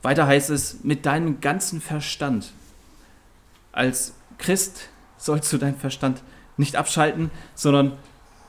Weiter 0.02 0.26
heißt 0.26 0.50
es, 0.50 0.84
mit 0.84 1.06
deinem 1.06 1.42
ganzen 1.42 1.80
Verstand. 1.80 2.52
Als 3.72 4.14
Christ 4.40 4.90
sollst 5.18 5.54
du 5.54 5.58
deinen 5.58 5.78
Verstand 5.78 6.24
nicht 6.58 6.76
abschalten, 6.76 7.30
sondern 7.54 7.94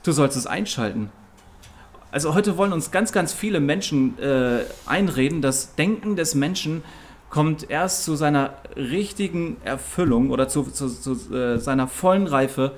du 0.03 0.11
sollst 0.11 0.35
es 0.35 0.47
einschalten. 0.47 1.11
Also 2.11 2.33
heute 2.33 2.57
wollen 2.57 2.73
uns 2.73 2.91
ganz, 2.91 3.11
ganz 3.11 3.33
viele 3.33 3.59
Menschen 3.59 4.17
äh, 4.19 4.65
einreden, 4.85 5.41
das 5.41 5.75
Denken 5.75 6.15
des 6.15 6.35
Menschen 6.35 6.83
kommt 7.33 7.71
erst 7.71 8.03
zu 8.03 8.15
seiner 8.15 8.53
richtigen 8.75 9.57
Erfüllung 9.63 10.29
oder 10.29 10.47
zu, 10.47 10.61
zu, 10.65 10.87
zu 10.87 11.33
äh, 11.33 11.57
seiner 11.57 11.87
vollen 11.87 12.27
Reife, 12.27 12.73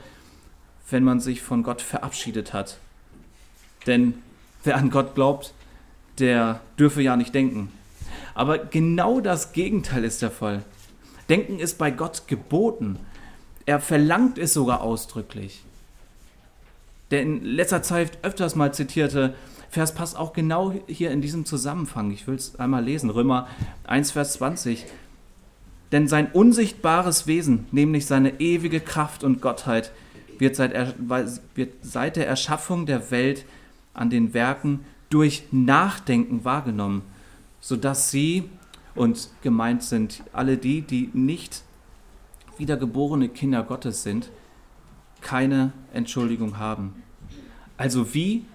wenn 0.90 1.04
man 1.04 1.20
sich 1.20 1.42
von 1.42 1.62
Gott 1.62 1.82
verabschiedet 1.82 2.54
hat. 2.54 2.78
Denn 3.86 4.14
wer 4.64 4.78
an 4.78 4.92
Gott 4.92 5.14
glaubt, 5.14 5.54
der 6.20 6.62
dürfe 6.80 7.02
ja 7.02 7.18
nicht 7.18 7.36
denken. 7.36 7.70
Aber 8.34 8.58
genau 8.58 9.20
das 9.20 9.52
Gegenteil 9.52 10.06
ist 10.06 10.22
der 10.22 10.32
Fall. 10.32 10.64
Denken 11.28 11.60
ist 11.60 11.78
bei 11.78 11.92
Gott 11.92 12.26
geboten. 12.28 12.98
Er 13.66 13.82
verlangt 13.82 14.38
es 14.38 14.54
sogar 14.54 14.80
ausdrücklich. 14.80 15.64
Der 17.12 17.24
in 17.24 17.44
letzter 17.44 17.84
Zeit 17.84 18.20
öfters 18.22 18.56
mal 18.56 18.74
zitierte 18.74 19.36
Vers 19.76 19.94
passt 19.94 20.18
auch 20.18 20.32
genau 20.32 20.74
hier 20.88 21.12
in 21.12 21.20
diesem 21.20 21.44
Zusammenhang. 21.44 22.10
Ich 22.10 22.28
will 22.28 22.36
es 22.36 22.58
einmal 22.58 22.82
lesen. 22.82 23.10
Römer 23.10 23.50
1, 23.84 24.12
Vers 24.12 24.32
20. 24.34 24.86
Denn 25.92 26.08
sein 26.08 26.32
unsichtbares 26.32 27.28
Wesen, 27.28 27.68
nämlich 27.74 28.06
seine 28.06 28.40
ewige 28.40 28.80
Kraft 28.80 29.26
und 29.26 29.42
Gottheit, 29.42 29.92
wird 30.40 30.56
seit, 30.56 30.96
wird 31.56 31.74
seit 31.82 32.16
der 32.16 32.26
Erschaffung 32.26 32.86
der 32.86 33.12
Welt 33.12 33.44
an 33.94 34.10
den 34.10 34.34
Werken 34.34 34.86
durch 35.10 35.44
Nachdenken 35.52 36.46
wahrgenommen, 36.46 37.02
sodass 37.60 38.10
sie, 38.10 38.50
und 38.96 39.30
gemeint 39.42 39.84
sind 39.84 40.24
alle 40.32 40.56
die, 40.56 40.84
die 40.84 41.10
nicht 41.12 41.64
wiedergeborene 42.58 43.28
Kinder 43.28 43.62
Gottes 43.62 44.04
sind, 44.04 44.30
keine 45.20 45.74
Entschuldigung 45.92 46.60
haben. 46.60 47.04
Also 47.76 48.14
wie? 48.14 48.46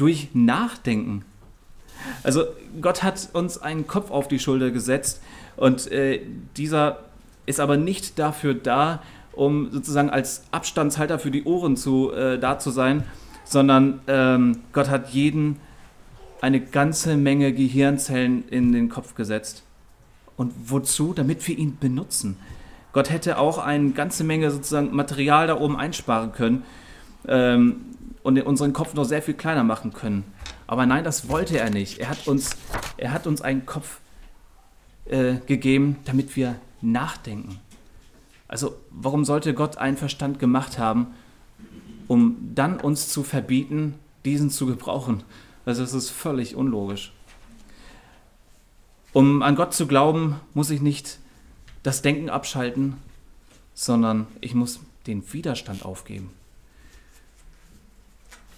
Durch 0.00 0.28
Nachdenken. 0.32 1.26
Also 2.22 2.44
Gott 2.80 3.02
hat 3.02 3.28
uns 3.34 3.58
einen 3.58 3.86
Kopf 3.86 4.10
auf 4.10 4.28
die 4.28 4.38
Schulter 4.38 4.70
gesetzt 4.70 5.20
und 5.58 5.92
äh, 5.92 6.22
dieser 6.56 7.00
ist 7.44 7.60
aber 7.60 7.76
nicht 7.76 8.18
dafür 8.18 8.54
da, 8.54 9.02
um 9.32 9.70
sozusagen 9.70 10.08
als 10.08 10.44
Abstandshalter 10.52 11.18
für 11.18 11.30
die 11.30 11.44
Ohren 11.44 11.76
zu, 11.76 12.12
äh, 12.12 12.38
da 12.38 12.58
zu 12.58 12.70
sein, 12.70 13.04
sondern 13.44 14.00
ähm, 14.06 14.60
Gott 14.72 14.88
hat 14.88 15.10
jeden 15.10 15.56
eine 16.40 16.60
ganze 16.60 17.18
Menge 17.18 17.52
Gehirnzellen 17.52 18.48
in 18.48 18.72
den 18.72 18.88
Kopf 18.88 19.14
gesetzt. 19.14 19.64
Und 20.38 20.54
wozu? 20.64 21.12
Damit 21.12 21.46
wir 21.46 21.58
ihn 21.58 21.76
benutzen. 21.78 22.38
Gott 22.94 23.10
hätte 23.10 23.38
auch 23.38 23.58
eine 23.58 23.90
ganze 23.90 24.24
Menge 24.24 24.50
sozusagen 24.50 24.96
Material 24.96 25.48
da 25.48 25.60
oben 25.60 25.76
einsparen 25.76 26.32
können 26.32 26.62
ähm, 27.28 27.76
und 28.22 28.40
unseren 28.42 28.72
Kopf 28.72 28.94
noch 28.94 29.04
sehr 29.04 29.22
viel 29.22 29.34
kleiner 29.34 29.64
machen 29.64 29.92
können. 29.92 30.24
Aber 30.66 30.86
nein, 30.86 31.04
das 31.04 31.28
wollte 31.28 31.58
er 31.58 31.70
nicht. 31.70 31.98
Er 31.98 32.10
hat 32.10 32.28
uns, 32.28 32.56
er 32.96 33.12
hat 33.12 33.26
uns 33.26 33.40
einen 33.40 33.66
Kopf 33.66 34.00
äh, 35.06 35.36
gegeben, 35.46 35.96
damit 36.04 36.36
wir 36.36 36.56
nachdenken. 36.80 37.58
Also 38.46 38.74
warum 38.90 39.24
sollte 39.24 39.54
Gott 39.54 39.78
einen 39.78 39.96
Verstand 39.96 40.38
gemacht 40.38 40.78
haben, 40.78 41.08
um 42.08 42.36
dann 42.54 42.80
uns 42.80 43.08
zu 43.08 43.22
verbieten, 43.22 43.94
diesen 44.24 44.50
zu 44.50 44.66
gebrauchen? 44.66 45.22
Also 45.64 45.82
es 45.82 45.92
ist 45.92 46.10
völlig 46.10 46.56
unlogisch. 46.56 47.12
Um 49.12 49.42
an 49.42 49.56
Gott 49.56 49.74
zu 49.74 49.86
glauben, 49.86 50.36
muss 50.54 50.70
ich 50.70 50.80
nicht 50.80 51.18
das 51.82 52.02
Denken 52.02 52.30
abschalten, 52.30 52.96
sondern 53.74 54.26
ich 54.40 54.54
muss 54.54 54.80
den 55.06 55.32
Widerstand 55.32 55.84
aufgeben. 55.84 56.30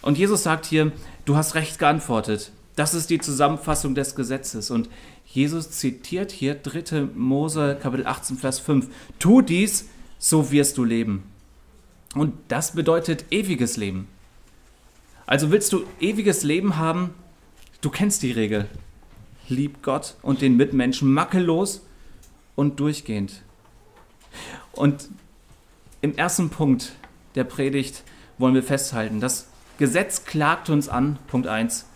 Und 0.03 0.19
Jesus 0.19 0.43
sagt 0.43 0.67
hier, 0.67 0.93
du 1.25 1.37
hast 1.37 1.55
recht 1.55 1.79
geantwortet. 1.79 2.53
Das 2.75 2.95
ist 2.95 3.11
die 3.11 3.19
Zusammenfassung 3.19 3.95
des 3.95 4.15
Gesetzes. 4.15 4.71
Und 4.71 4.89
Jesus 5.27 5.71
zitiert 5.71 6.33
hier 6.33 6.55
3. 6.55 7.09
Mose 7.15 7.79
Kapitel 7.81 8.07
18, 8.07 8.37
Vers 8.37 8.59
5. 8.59 8.89
Tu 9.19 9.43
dies, 9.43 9.89
so 10.19 10.51
wirst 10.51 10.77
du 10.79 10.85
leben. 10.85 11.23
Und 12.15 12.35
das 12.49 12.73
bedeutet 12.73 13.27
ewiges 13.31 13.77
Leben. 13.77 14.09
Also 15.27 15.51
willst 15.51 15.73
du 15.73 15.85
ewiges 16.01 16.43
Leben 16.43 16.77
haben, 16.77 17.15
du 17.81 17.91
kennst 17.91 18.23
die 18.23 18.33
Regel. 18.33 18.69
Lieb 19.49 19.83
Gott 19.83 20.17
und 20.23 20.43
den 20.43 20.57
Mitmenschen 20.57 21.13
makellos 21.13 21.83
und 22.55 22.81
durchgehend. 22.81 23.43
Und 24.73 25.09
im 26.01 26.17
ersten 26.17 26.51
Punkt 26.51 26.93
der 27.35 27.45
Predigt 27.45 28.03
wollen 28.39 28.55
wir 28.55 28.63
festhalten, 28.63 29.21
das 29.21 29.49
Gesetz 29.79 30.25
klagt 30.25 30.71
uns 30.71 30.89
an, 30.89 31.19
Punkt 31.29 31.47
1, 31.47 31.87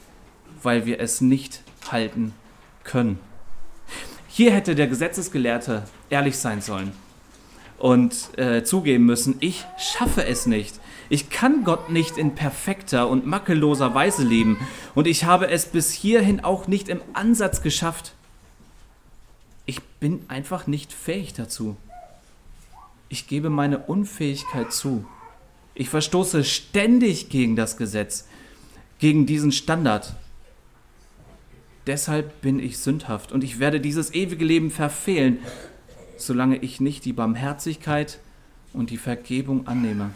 weil 0.62 0.87
wir 0.87 1.00
es 1.00 1.21
nicht 1.21 1.62
halten 1.90 2.33
können. 2.85 3.18
Hier 4.28 4.52
hätte 4.52 4.75
der 4.75 4.87
Gesetzesgelehrte 4.87 5.85
ehrlich 6.11 6.38
sein 6.38 6.61
sollen 6.61 6.92
und 7.78 8.37
äh, 8.38 8.64
zugeben 8.64 9.04
müssen, 9.04 9.37
ich 9.40 9.64
schaffe 9.78 10.25
es 10.25 10.47
nicht. 10.47 10.80
Ich 11.09 11.30
kann 11.30 11.62
Gott 11.64 11.90
nicht 11.90 12.18
in 12.18 12.35
perfekter 12.35 13.09
und 13.09 13.26
makelloser 13.26 13.95
Weise 13.95 14.25
lieben 14.25 14.59
und 14.95 15.06
ich 15.06 15.25
habe 15.25 15.49
es 15.49 15.66
bis 15.66 15.92
hierhin 15.92 16.42
auch 16.42 16.66
nicht 16.66 16.88
im 16.88 17.00
Ansatz 17.12 17.62
geschafft. 17.62 18.14
Ich 19.66 19.83
bin 19.83 20.25
einfach 20.28 20.66
nicht 20.66 20.92
fähig 20.92 21.35
dazu. 21.35 21.76
Ich 23.09 23.28
gebe 23.28 23.50
meine 23.50 23.78
Unfähigkeit 23.78 24.73
zu. 24.73 25.06
Ich 25.78 25.90
verstoße 25.90 26.42
ständig 26.42 27.28
gegen 27.28 27.54
das 27.54 27.76
Gesetz, 27.76 28.26
gegen 28.99 29.26
diesen 29.26 29.52
Standard. 29.52 30.16
Deshalb 31.87 32.40
bin 32.40 32.59
ich 32.59 32.78
sündhaft 32.78 33.30
und 33.30 33.45
ich 33.45 33.59
werde 33.59 33.78
dieses 33.78 34.14
ewige 34.14 34.45
Leben 34.45 34.71
verfehlen, 34.71 35.38
solange 36.16 36.56
ich 36.56 36.80
nicht 36.80 37.04
die 37.04 37.12
Barmherzigkeit 37.12 38.18
und 38.73 38.88
die 38.88 38.97
Vergebung 38.97 39.68
annehme. 39.68 40.12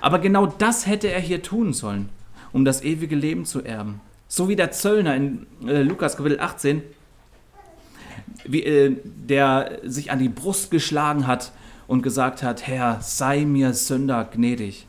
Aber 0.00 0.20
genau 0.20 0.46
das 0.46 0.86
hätte 0.86 1.10
er 1.10 1.20
hier 1.20 1.42
tun 1.42 1.72
sollen, 1.72 2.08
um 2.52 2.64
das 2.64 2.82
ewige 2.82 3.16
Leben 3.16 3.46
zu 3.46 3.64
erben. 3.64 4.00
So 4.28 4.48
wie 4.48 4.56
der 4.56 4.70
Zöllner 4.70 5.16
in 5.16 5.46
äh, 5.66 5.82
Lukas 5.82 6.16
Kapitel 6.16 6.38
18 6.38 6.82
wie, 8.44 8.62
äh, 8.62 8.96
der 9.04 9.80
sich 9.82 10.12
an 10.12 10.20
die 10.20 10.28
Brust 10.28 10.70
geschlagen 10.70 11.26
hat 11.26 11.50
und 11.86 12.02
gesagt 12.02 12.42
hat, 12.42 12.66
Herr, 12.66 13.00
sei 13.00 13.44
mir 13.44 13.74
Sünder 13.74 14.24
gnädig. 14.24 14.86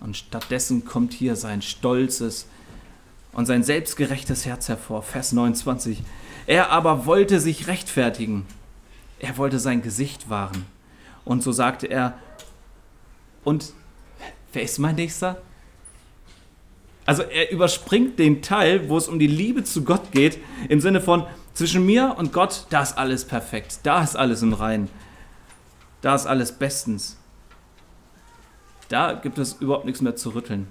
Und 0.00 0.16
stattdessen 0.16 0.84
kommt 0.84 1.12
hier 1.12 1.36
sein 1.36 1.62
stolzes 1.62 2.46
und 3.32 3.46
sein 3.46 3.62
selbstgerechtes 3.62 4.46
Herz 4.46 4.68
hervor. 4.68 5.02
Vers 5.02 5.32
29. 5.32 6.02
Er 6.46 6.70
aber 6.70 7.06
wollte 7.06 7.38
sich 7.38 7.66
rechtfertigen. 7.66 8.46
Er 9.18 9.36
wollte 9.36 9.58
sein 9.58 9.82
Gesicht 9.82 10.30
wahren. 10.30 10.64
Und 11.24 11.42
so 11.42 11.52
sagte 11.52 11.86
er, 11.86 12.14
und 13.44 13.72
wer 14.52 14.62
ist 14.62 14.78
mein 14.78 14.96
Nächster? 14.96 15.40
Also 17.06 17.22
er 17.22 17.50
überspringt 17.50 18.18
den 18.18 18.42
Teil, 18.42 18.88
wo 18.88 18.96
es 18.96 19.08
um 19.08 19.18
die 19.18 19.26
Liebe 19.26 19.64
zu 19.64 19.84
Gott 19.84 20.12
geht, 20.12 20.38
im 20.68 20.80
Sinne 20.80 21.00
von, 21.00 21.26
zwischen 21.54 21.84
mir 21.84 22.14
und 22.16 22.32
Gott, 22.32 22.66
da 22.70 22.82
ist 22.82 22.96
alles 22.96 23.24
perfekt, 23.24 23.80
da 23.82 24.02
ist 24.02 24.16
alles 24.16 24.42
im 24.42 24.52
Reinen, 24.52 24.88
da 26.00 26.14
ist 26.14 26.26
alles 26.26 26.52
bestens. 26.52 27.16
Da 28.88 29.12
gibt 29.12 29.38
es 29.38 29.54
überhaupt 29.54 29.84
nichts 29.84 30.00
mehr 30.00 30.16
zu 30.16 30.30
rütteln. 30.30 30.66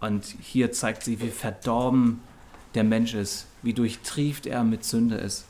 Und 0.00 0.24
hier 0.24 0.72
zeigt 0.72 1.04
sie, 1.04 1.20
wie 1.20 1.28
verdorben 1.28 2.20
der 2.74 2.84
Mensch 2.84 3.14
ist, 3.14 3.46
wie 3.62 3.74
durchtrieft 3.74 4.46
er 4.46 4.64
mit 4.64 4.84
Sünde 4.84 5.16
ist. 5.16 5.44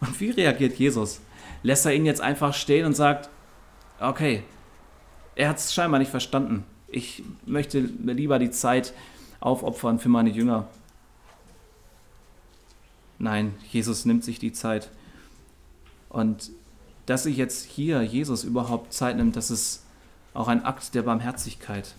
Und 0.00 0.20
wie 0.20 0.30
reagiert 0.30 0.78
Jesus? 0.78 1.20
Lässt 1.62 1.86
er 1.86 1.94
ihn 1.94 2.06
jetzt 2.06 2.20
einfach 2.20 2.54
stehen 2.54 2.86
und 2.86 2.94
sagt, 2.94 3.28
okay, 4.00 4.42
er 5.34 5.48
hat 5.48 5.58
es 5.58 5.74
scheinbar 5.74 5.98
nicht 5.98 6.10
verstanden. 6.10 6.64
Ich 6.88 7.24
möchte 7.44 7.80
lieber 7.80 8.38
die 8.38 8.50
Zeit 8.50 8.92
aufopfern 9.40 9.98
für 9.98 10.08
meine 10.08 10.30
Jünger. 10.30 10.68
Nein, 13.18 13.54
Jesus 13.70 14.04
nimmt 14.04 14.24
sich 14.24 14.38
die 14.38 14.52
Zeit. 14.52 14.90
Und 16.08 16.50
dass 17.06 17.24
sich 17.24 17.36
jetzt 17.36 17.64
hier 17.64 18.02
Jesus 18.02 18.44
überhaupt 18.44 18.92
Zeit 18.92 19.16
nimmt, 19.16 19.36
das 19.36 19.50
ist 19.50 19.84
auch 20.32 20.48
ein 20.48 20.64
Akt 20.64 20.94
der 20.94 21.02
Barmherzigkeit. 21.02 21.94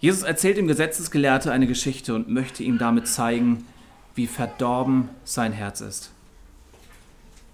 Jesus 0.00 0.22
erzählt 0.22 0.56
dem 0.56 0.68
Gesetzesgelehrte 0.68 1.50
eine 1.52 1.66
Geschichte 1.66 2.14
und 2.14 2.28
möchte 2.28 2.62
ihm 2.62 2.78
damit 2.78 3.08
zeigen, 3.08 3.66
wie 4.14 4.26
verdorben 4.26 5.08
sein 5.24 5.52
Herz 5.52 5.80
ist. 5.80 6.10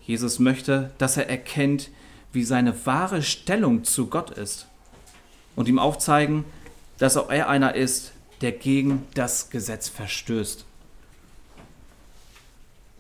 Jesus 0.02 0.38
möchte, 0.38 0.90
dass 0.99 1.16
er 1.16 1.31
erkennt, 1.31 1.90
wie 2.33 2.45
seine 2.45 2.87
wahre 2.87 3.23
Stellung 3.23 3.85
zu 3.85 4.09
Gott 4.09 4.31
ist 4.31 4.66
und 5.57 5.69
ihm 5.69 5.78
aufzeigen, 5.78 6.45
dass 6.99 7.16
auch 7.16 7.31
er 7.31 7.49
einer 7.49 7.75
ist, 7.75 8.12
der 8.40 8.52
gegen 8.52 9.07
das 9.14 9.50
Gesetz 9.50 9.88
verstößt. 9.88 10.64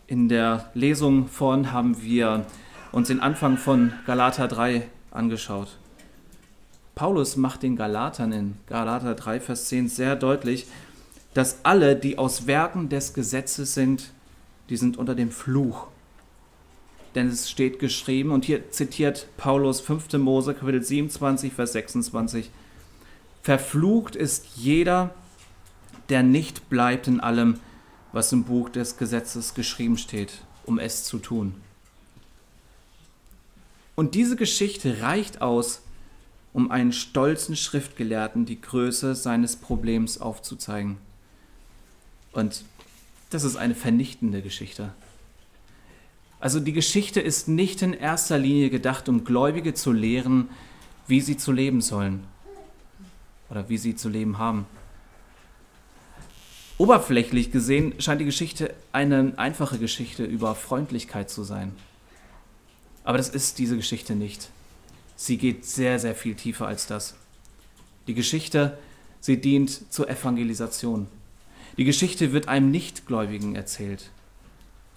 In 0.06 0.28
der 0.28 0.70
Lesung 0.74 1.28
vorhin 1.28 1.72
haben 1.72 2.02
wir 2.02 2.46
uns 2.94 3.08
den 3.08 3.18
Anfang 3.18 3.56
von 3.56 3.92
Galater 4.06 4.46
3 4.46 4.86
angeschaut. 5.10 5.78
Paulus 6.94 7.36
macht 7.36 7.64
den 7.64 7.74
Galatern 7.74 8.30
in 8.30 8.54
Galater 8.68 9.16
3, 9.16 9.40
Vers 9.40 9.66
10 9.66 9.88
sehr 9.88 10.14
deutlich, 10.14 10.66
dass 11.34 11.64
alle, 11.64 11.96
die 11.96 12.18
aus 12.18 12.46
Werken 12.46 12.88
des 12.88 13.12
Gesetzes 13.12 13.74
sind, 13.74 14.12
die 14.68 14.76
sind 14.76 14.96
unter 14.96 15.16
dem 15.16 15.32
Fluch. 15.32 15.88
Denn 17.16 17.26
es 17.26 17.50
steht 17.50 17.80
geschrieben, 17.80 18.30
und 18.30 18.44
hier 18.44 18.70
zitiert 18.70 19.26
Paulus 19.36 19.80
5. 19.80 20.12
Mose, 20.12 20.54
Kapitel 20.54 20.82
27, 20.82 21.52
Vers 21.52 21.72
26, 21.72 22.48
Verflucht 23.42 24.14
ist 24.14 24.46
jeder, 24.54 25.12
der 26.10 26.22
nicht 26.22 26.70
bleibt 26.70 27.08
in 27.08 27.18
allem, 27.18 27.58
was 28.12 28.32
im 28.32 28.44
Buch 28.44 28.68
des 28.68 28.96
Gesetzes 28.98 29.54
geschrieben 29.54 29.98
steht, 29.98 30.42
um 30.64 30.78
es 30.78 31.02
zu 31.02 31.18
tun. 31.18 31.56
Und 33.94 34.14
diese 34.14 34.36
Geschichte 34.36 35.02
reicht 35.02 35.40
aus, 35.40 35.82
um 36.52 36.70
einen 36.70 36.92
stolzen 36.92 37.56
Schriftgelehrten 37.56 38.46
die 38.46 38.60
Größe 38.60 39.14
seines 39.14 39.56
Problems 39.56 40.20
aufzuzeigen. 40.20 40.98
Und 42.32 42.64
das 43.30 43.44
ist 43.44 43.56
eine 43.56 43.74
vernichtende 43.74 44.42
Geschichte. 44.42 44.92
Also 46.40 46.60
die 46.60 46.72
Geschichte 46.72 47.20
ist 47.20 47.48
nicht 47.48 47.82
in 47.82 47.92
erster 47.92 48.38
Linie 48.38 48.70
gedacht, 48.70 49.08
um 49.08 49.24
Gläubige 49.24 49.74
zu 49.74 49.92
lehren, 49.92 50.48
wie 51.06 51.20
sie 51.20 51.36
zu 51.36 51.52
leben 51.52 51.80
sollen 51.80 52.24
oder 53.50 53.68
wie 53.68 53.78
sie 53.78 53.96
zu 53.96 54.08
leben 54.08 54.38
haben. 54.38 54.66
Oberflächlich 56.76 57.50
gesehen 57.50 57.94
scheint 57.98 58.20
die 58.20 58.24
Geschichte 58.24 58.74
eine 58.92 59.32
einfache 59.36 59.78
Geschichte 59.78 60.24
über 60.24 60.54
Freundlichkeit 60.54 61.30
zu 61.30 61.44
sein. 61.44 61.72
Aber 63.04 63.18
das 63.18 63.28
ist 63.28 63.58
diese 63.58 63.76
Geschichte 63.76 64.14
nicht. 64.14 64.48
Sie 65.14 65.36
geht 65.36 65.64
sehr, 65.64 65.98
sehr 65.98 66.14
viel 66.14 66.34
tiefer 66.34 66.66
als 66.66 66.86
das. 66.86 67.14
Die 68.06 68.14
Geschichte, 68.14 68.76
sie 69.20 69.40
dient 69.40 69.92
zur 69.92 70.08
Evangelisation. 70.08 71.06
Die 71.76 71.84
Geschichte 71.84 72.32
wird 72.32 72.48
einem 72.48 72.70
Nichtgläubigen 72.70 73.54
erzählt. 73.54 74.10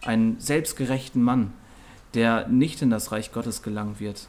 Einen 0.01 0.39
selbstgerechten 0.39 1.21
Mann, 1.21 1.53
der 2.13 2.47
nicht 2.47 2.81
in 2.81 2.89
das 2.89 3.11
Reich 3.11 3.31
Gottes 3.31 3.61
gelangen 3.61 3.99
wird. 3.99 4.27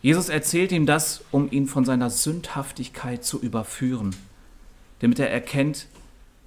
Jesus 0.00 0.28
erzählt 0.28 0.70
ihm 0.72 0.86
das, 0.86 1.24
um 1.32 1.50
ihn 1.50 1.66
von 1.66 1.84
seiner 1.84 2.10
Sündhaftigkeit 2.10 3.24
zu 3.24 3.40
überführen, 3.40 4.14
damit 5.00 5.18
er 5.18 5.30
erkennt, 5.30 5.86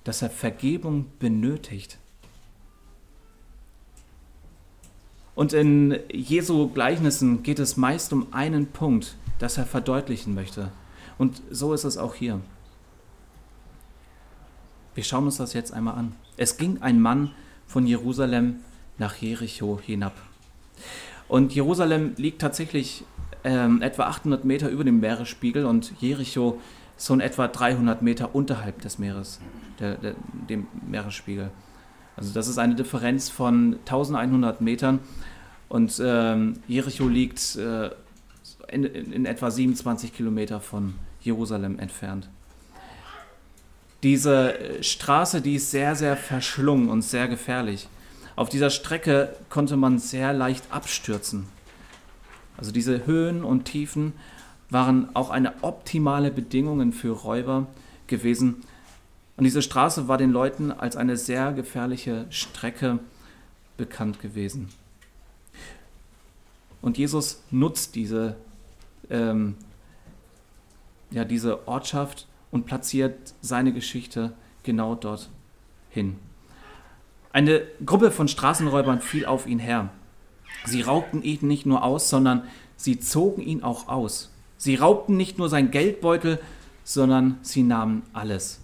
dass 0.03 0.21
er 0.21 0.29
Vergebung 0.29 1.07
benötigt. 1.19 1.97
Und 5.35 5.53
in 5.53 5.97
Jesu 6.11 6.69
Gleichnissen 6.69 7.43
geht 7.43 7.59
es 7.59 7.77
meist 7.77 8.11
um 8.13 8.27
einen 8.31 8.67
Punkt, 8.67 9.15
das 9.39 9.57
er 9.57 9.65
verdeutlichen 9.65 10.35
möchte. 10.35 10.71
Und 11.17 11.41
so 11.49 11.73
ist 11.73 11.83
es 11.83 11.97
auch 11.97 12.15
hier. 12.15 12.41
Wir 14.93 15.03
schauen 15.03 15.25
uns 15.25 15.37
das 15.37 15.53
jetzt 15.53 15.73
einmal 15.73 15.95
an. 15.95 16.15
Es 16.35 16.57
ging 16.57 16.81
ein 16.81 16.99
Mann 16.99 17.31
von 17.65 17.87
Jerusalem 17.87 18.59
nach 18.97 19.15
Jericho 19.15 19.79
hinab. 19.81 20.13
Und 21.27 21.55
Jerusalem 21.55 22.13
liegt 22.17 22.41
tatsächlich 22.41 23.05
ähm, 23.43 23.81
etwa 23.81 24.07
800 24.07 24.43
Meter 24.43 24.69
über 24.69 24.83
dem 24.83 24.99
Meeresspiegel 24.99 25.65
und 25.65 25.93
Jericho 26.01 26.59
so 26.97 27.17
etwa 27.19 27.47
300 27.47 28.01
Meter 28.01 28.35
unterhalb 28.35 28.81
des 28.81 28.99
Meeres, 28.99 29.39
der, 29.79 29.95
der, 29.95 30.15
dem 30.49 30.67
Meeresspiegel. 30.87 31.49
Also 32.15 32.33
das 32.33 32.47
ist 32.47 32.57
eine 32.57 32.75
Differenz 32.75 33.29
von 33.29 33.77
1100 33.85 34.61
Metern 34.61 34.99
und 35.69 36.01
ähm, 36.03 36.55
Jericho 36.67 37.07
liegt 37.07 37.55
äh, 37.55 37.89
in, 38.67 38.83
in, 38.83 39.25
etwa 39.25 39.49
27 39.49 40.13
Kilometer 40.13 40.59
von 40.59 40.95
Jerusalem 41.21 41.79
entfernt. 41.79 42.29
Diese 44.03 44.59
äh, 44.59 44.83
Straße, 44.83 45.41
die 45.41 45.55
ist 45.55 45.71
sehr, 45.71 45.95
sehr 45.95 46.17
verschlungen 46.17 46.89
und 46.89 47.03
sehr 47.03 47.27
gefährlich. 47.27 47.87
Auf 48.35 48.49
dieser 48.49 48.69
Strecke 48.69 49.35
konnte 49.49 49.77
man 49.77 49.99
sehr 49.99 50.33
leicht 50.33 50.65
abstürzen. 50.71 51.47
Also 52.57 52.71
diese 52.71 53.05
Höhen 53.05 53.43
und 53.43 53.65
Tiefen 53.65 54.13
waren 54.69 55.15
auch 55.15 55.29
eine 55.29 55.53
optimale 55.63 56.31
Bedingung 56.31 56.91
für 56.93 57.11
Räuber 57.11 57.67
gewesen, 58.07 58.63
und 59.37 59.43
diese 59.43 59.61
Straße 59.61 60.07
war 60.07 60.17
den 60.17 60.31
Leuten 60.31 60.71
als 60.71 60.95
eine 60.95 61.17
sehr 61.17 61.53
gefährliche 61.53 62.25
Strecke 62.29 62.99
bekannt 63.77 64.21
gewesen. 64.21 64.69
Und 66.81 66.97
Jesus 66.97 67.41
nutzt 67.51 67.95
diese, 67.95 68.35
ähm, 69.09 69.55
ja, 71.11 71.25
diese 71.25 71.67
Ortschaft 71.67 72.27
und 72.51 72.65
platziert 72.65 73.33
seine 73.41 73.73
Geschichte 73.73 74.33
genau 74.63 74.95
dort 74.95 75.29
hin. 75.89 76.17
Eine 77.33 77.61
Gruppe 77.85 78.11
von 78.11 78.27
Straßenräubern 78.27 78.99
fiel 78.99 79.25
auf 79.25 79.47
ihn 79.47 79.59
her. 79.59 79.89
Sie 80.65 80.81
raubten 80.81 81.23
ihn 81.23 81.47
nicht 81.47 81.65
nur 81.65 81.83
aus, 81.83 82.09
sondern 82.09 82.43
sie 82.75 82.99
zogen 82.99 83.41
ihn 83.41 83.63
auch 83.63 83.87
aus. 83.87 84.31
Sie 84.57 84.75
raubten 84.75 85.17
nicht 85.17 85.37
nur 85.37 85.49
sein 85.49 85.71
Geldbeutel, 85.71 86.39
sondern 86.83 87.39
sie 87.41 87.63
nahmen 87.63 88.03
alles. 88.13 88.59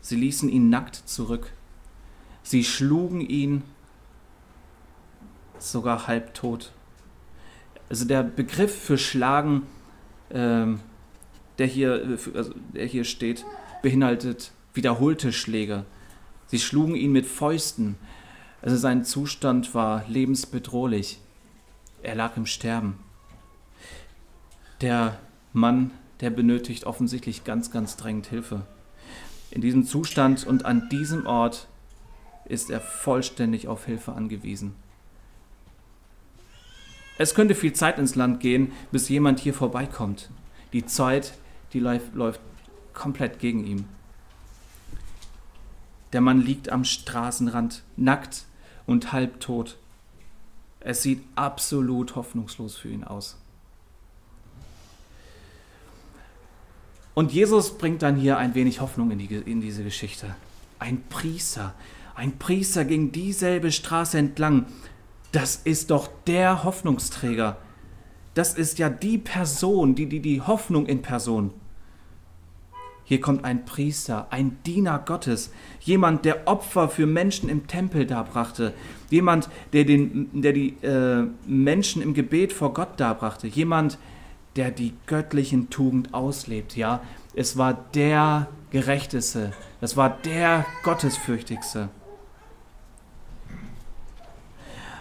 Sie 0.00 0.16
ließen 0.16 0.48
ihn 0.48 0.70
nackt 0.70 0.96
zurück. 0.96 1.52
Sie 2.42 2.64
schlugen 2.64 3.20
ihn 3.20 3.62
sogar 5.58 6.06
halbtot. 6.06 6.72
Also 7.88 8.04
der 8.04 8.22
Begriff 8.22 8.74
für 8.74 8.98
Schlagen, 8.98 9.62
ähm, 10.30 10.80
der, 11.58 11.66
hier, 11.66 12.18
also 12.34 12.54
der 12.74 12.86
hier 12.86 13.04
steht, 13.04 13.44
beinhaltet 13.82 14.52
wiederholte 14.74 15.32
Schläge. 15.32 15.84
Sie 16.46 16.58
schlugen 16.58 16.94
ihn 16.94 17.12
mit 17.12 17.26
Fäusten. 17.26 17.96
Also 18.62 18.76
sein 18.76 19.04
Zustand 19.04 19.74
war 19.74 20.04
lebensbedrohlich. 20.08 21.20
Er 22.02 22.14
lag 22.14 22.36
im 22.36 22.46
Sterben. 22.46 22.98
Der 24.80 25.18
Mann, 25.52 25.90
der 26.20 26.30
benötigt 26.30 26.84
offensichtlich 26.84 27.44
ganz, 27.44 27.70
ganz 27.70 27.96
dringend 27.96 28.26
Hilfe. 28.26 28.62
In 29.50 29.60
diesem 29.60 29.84
Zustand 29.84 30.46
und 30.46 30.64
an 30.64 30.88
diesem 30.88 31.26
Ort 31.26 31.68
ist 32.44 32.70
er 32.70 32.80
vollständig 32.80 33.68
auf 33.68 33.86
Hilfe 33.86 34.12
angewiesen. 34.12 34.74
Es 37.18 37.34
könnte 37.34 37.54
viel 37.54 37.72
Zeit 37.72 37.98
ins 37.98 38.14
Land 38.14 38.40
gehen, 38.40 38.72
bis 38.92 39.08
jemand 39.08 39.40
hier 39.40 39.54
vorbeikommt. 39.54 40.30
Die 40.72 40.86
Zeit, 40.86 41.34
die 41.72 41.80
läuft 41.80 42.40
komplett 42.94 43.38
gegen 43.38 43.64
ihn. 43.66 43.88
Der 46.12 46.20
Mann 46.20 46.40
liegt 46.40 46.70
am 46.70 46.84
Straßenrand, 46.84 47.82
nackt 47.96 48.46
und 48.86 49.12
halbtot. 49.12 49.78
Es 50.80 51.02
sieht 51.02 51.22
absolut 51.36 52.16
hoffnungslos 52.16 52.76
für 52.76 52.88
ihn 52.88 53.04
aus. 53.04 53.39
Und 57.20 57.32
Jesus 57.32 57.76
bringt 57.76 58.00
dann 58.00 58.16
hier 58.16 58.38
ein 58.38 58.54
wenig 58.54 58.80
Hoffnung 58.80 59.10
in, 59.10 59.18
die, 59.18 59.26
in 59.26 59.60
diese 59.60 59.84
Geschichte. 59.84 60.34
Ein 60.78 61.02
Priester, 61.10 61.74
ein 62.14 62.38
Priester 62.38 62.86
ging 62.86 63.12
dieselbe 63.12 63.72
Straße 63.72 64.16
entlang. 64.16 64.64
Das 65.30 65.56
ist 65.56 65.90
doch 65.90 66.08
der 66.26 66.64
Hoffnungsträger. 66.64 67.58
Das 68.32 68.54
ist 68.54 68.78
ja 68.78 68.88
die 68.88 69.18
Person, 69.18 69.94
die, 69.94 70.06
die, 70.06 70.20
die 70.20 70.40
Hoffnung 70.40 70.86
in 70.86 71.02
Person. 71.02 71.50
Hier 73.04 73.20
kommt 73.20 73.44
ein 73.44 73.66
Priester, 73.66 74.28
ein 74.30 74.56
Diener 74.64 74.98
Gottes, 75.04 75.52
jemand, 75.80 76.24
der 76.24 76.48
Opfer 76.48 76.88
für 76.88 77.04
Menschen 77.04 77.50
im 77.50 77.66
Tempel 77.66 78.06
darbrachte, 78.06 78.72
jemand, 79.10 79.50
der, 79.74 79.84
den, 79.84 80.40
der 80.40 80.54
die 80.54 80.70
äh, 80.82 81.26
Menschen 81.46 82.00
im 82.00 82.14
Gebet 82.14 82.54
vor 82.54 82.72
Gott 82.72 82.98
darbrachte, 82.98 83.46
jemand, 83.46 83.98
der 84.56 84.70
die 84.70 84.94
göttlichen 85.06 85.70
Tugend 85.70 86.14
auslebt. 86.14 86.76
Ja, 86.76 87.02
es 87.34 87.56
war 87.56 87.74
der 87.94 88.48
Gerechteste, 88.70 89.52
es 89.80 89.96
war 89.96 90.10
der 90.24 90.66
Gottesfürchtigste. 90.82 91.88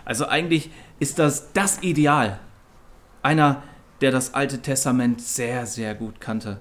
Also 0.05 0.27
eigentlich 0.27 0.71
ist 0.99 1.19
das 1.19 1.53
das 1.53 1.83
Ideal. 1.83 2.39
Einer, 3.21 3.61
der 4.01 4.11
das 4.11 4.33
Alte 4.33 4.61
Testament 4.61 5.21
sehr, 5.21 5.65
sehr 5.65 5.93
gut 5.93 6.19
kannte. 6.19 6.59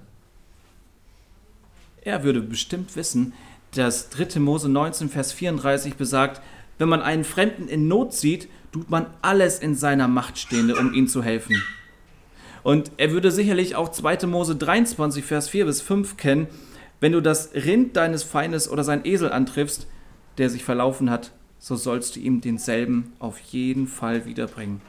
Er 2.02 2.24
würde 2.24 2.42
bestimmt 2.42 2.94
wissen, 2.96 3.32
dass 3.74 4.10
3. 4.10 4.40
Mose 4.40 4.68
19, 4.68 5.08
Vers 5.08 5.32
34 5.32 5.94
besagt, 5.94 6.42
wenn 6.78 6.88
man 6.88 7.02
einen 7.02 7.24
Fremden 7.24 7.68
in 7.68 7.88
Not 7.88 8.12
sieht, 8.14 8.48
tut 8.72 8.90
man 8.90 9.06
alles 9.22 9.58
in 9.58 9.74
seiner 9.74 10.08
Macht 10.08 10.38
Stehende, 10.38 10.76
um 10.76 10.92
ihm 10.92 11.08
zu 11.08 11.22
helfen. 11.22 11.56
Und 12.62 12.90
er 12.96 13.12
würde 13.12 13.30
sicherlich 13.30 13.76
auch 13.76 13.90
2. 13.90 14.26
Mose 14.26 14.56
23, 14.56 15.24
Vers 15.24 15.48
4 15.48 15.66
bis 15.66 15.80
5 15.80 16.16
kennen, 16.16 16.48
wenn 17.00 17.12
du 17.12 17.20
das 17.20 17.52
Rind 17.54 17.96
deines 17.96 18.22
Feindes 18.24 18.68
oder 18.68 18.84
sein 18.84 19.04
Esel 19.04 19.32
antriffst, 19.32 19.86
der 20.38 20.50
sich 20.50 20.64
verlaufen 20.64 21.10
hat, 21.10 21.32
so 21.58 21.76
sollst 21.76 22.16
du 22.16 22.20
ihm 22.20 22.40
denselben 22.40 23.12
auf 23.18 23.38
jeden 23.38 23.86
Fall 23.86 24.24
wiederbringen. 24.26 24.80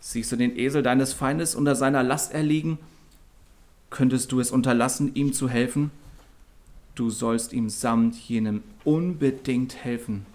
Siehst 0.00 0.32
du 0.32 0.36
den 0.36 0.56
Esel 0.56 0.82
deines 0.82 1.12
Feindes 1.12 1.54
unter 1.54 1.74
seiner 1.74 2.02
Last 2.02 2.32
erliegen, 2.32 2.78
könntest 3.90 4.32
du 4.32 4.40
es 4.40 4.50
unterlassen, 4.50 5.14
ihm 5.14 5.32
zu 5.32 5.48
helfen? 5.48 5.90
Du 6.94 7.10
sollst 7.10 7.52
ihm 7.52 7.68
samt 7.68 8.16
jenem 8.16 8.62
unbedingt 8.84 9.84
helfen. 9.84 10.26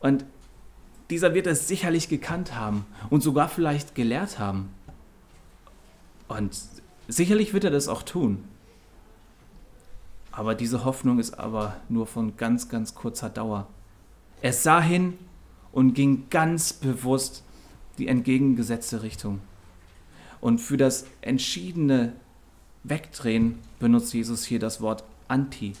Und 0.00 0.24
dieser 1.10 1.34
wird 1.34 1.46
es 1.46 1.68
sicherlich 1.68 2.08
gekannt 2.08 2.54
haben 2.54 2.86
und 3.10 3.22
sogar 3.22 3.48
vielleicht 3.48 3.94
gelehrt 3.94 4.38
haben. 4.38 4.70
Und 6.28 6.56
sicherlich 7.08 7.52
wird 7.52 7.64
er 7.64 7.70
das 7.70 7.88
auch 7.88 8.02
tun. 8.02 8.44
Aber 10.30 10.54
diese 10.54 10.84
Hoffnung 10.84 11.18
ist 11.18 11.38
aber 11.38 11.76
nur 11.88 12.06
von 12.06 12.36
ganz, 12.36 12.68
ganz 12.68 12.94
kurzer 12.94 13.28
Dauer. 13.28 13.66
Er 14.40 14.52
sah 14.52 14.80
hin 14.80 15.18
und 15.72 15.94
ging 15.94 16.26
ganz 16.30 16.72
bewusst 16.72 17.42
die 17.98 18.06
entgegengesetzte 18.06 19.02
Richtung. 19.02 19.40
Und 20.40 20.58
für 20.58 20.76
das 20.76 21.06
entschiedene 21.20 22.14
Wegdrehen 22.84 23.58
benutzt 23.78 24.14
Jesus 24.14 24.44
hier 24.44 24.58
das 24.58 24.80
Wort 24.80 25.04
anti. 25.28 25.74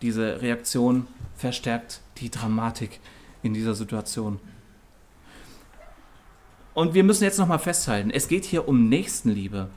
Diese 0.00 0.40
Reaktion 0.40 1.06
verstärkt 1.36 2.00
die 2.18 2.30
Dramatik 2.30 3.00
in 3.44 3.54
dieser 3.54 3.74
Situation. 3.74 4.40
Und 6.72 6.94
wir 6.94 7.04
müssen 7.04 7.22
jetzt 7.22 7.38
nochmal 7.38 7.60
festhalten, 7.60 8.10
es 8.10 8.26
geht 8.26 8.44
hier 8.44 8.66
um 8.66 8.88
Nächstenliebe. 8.88 9.68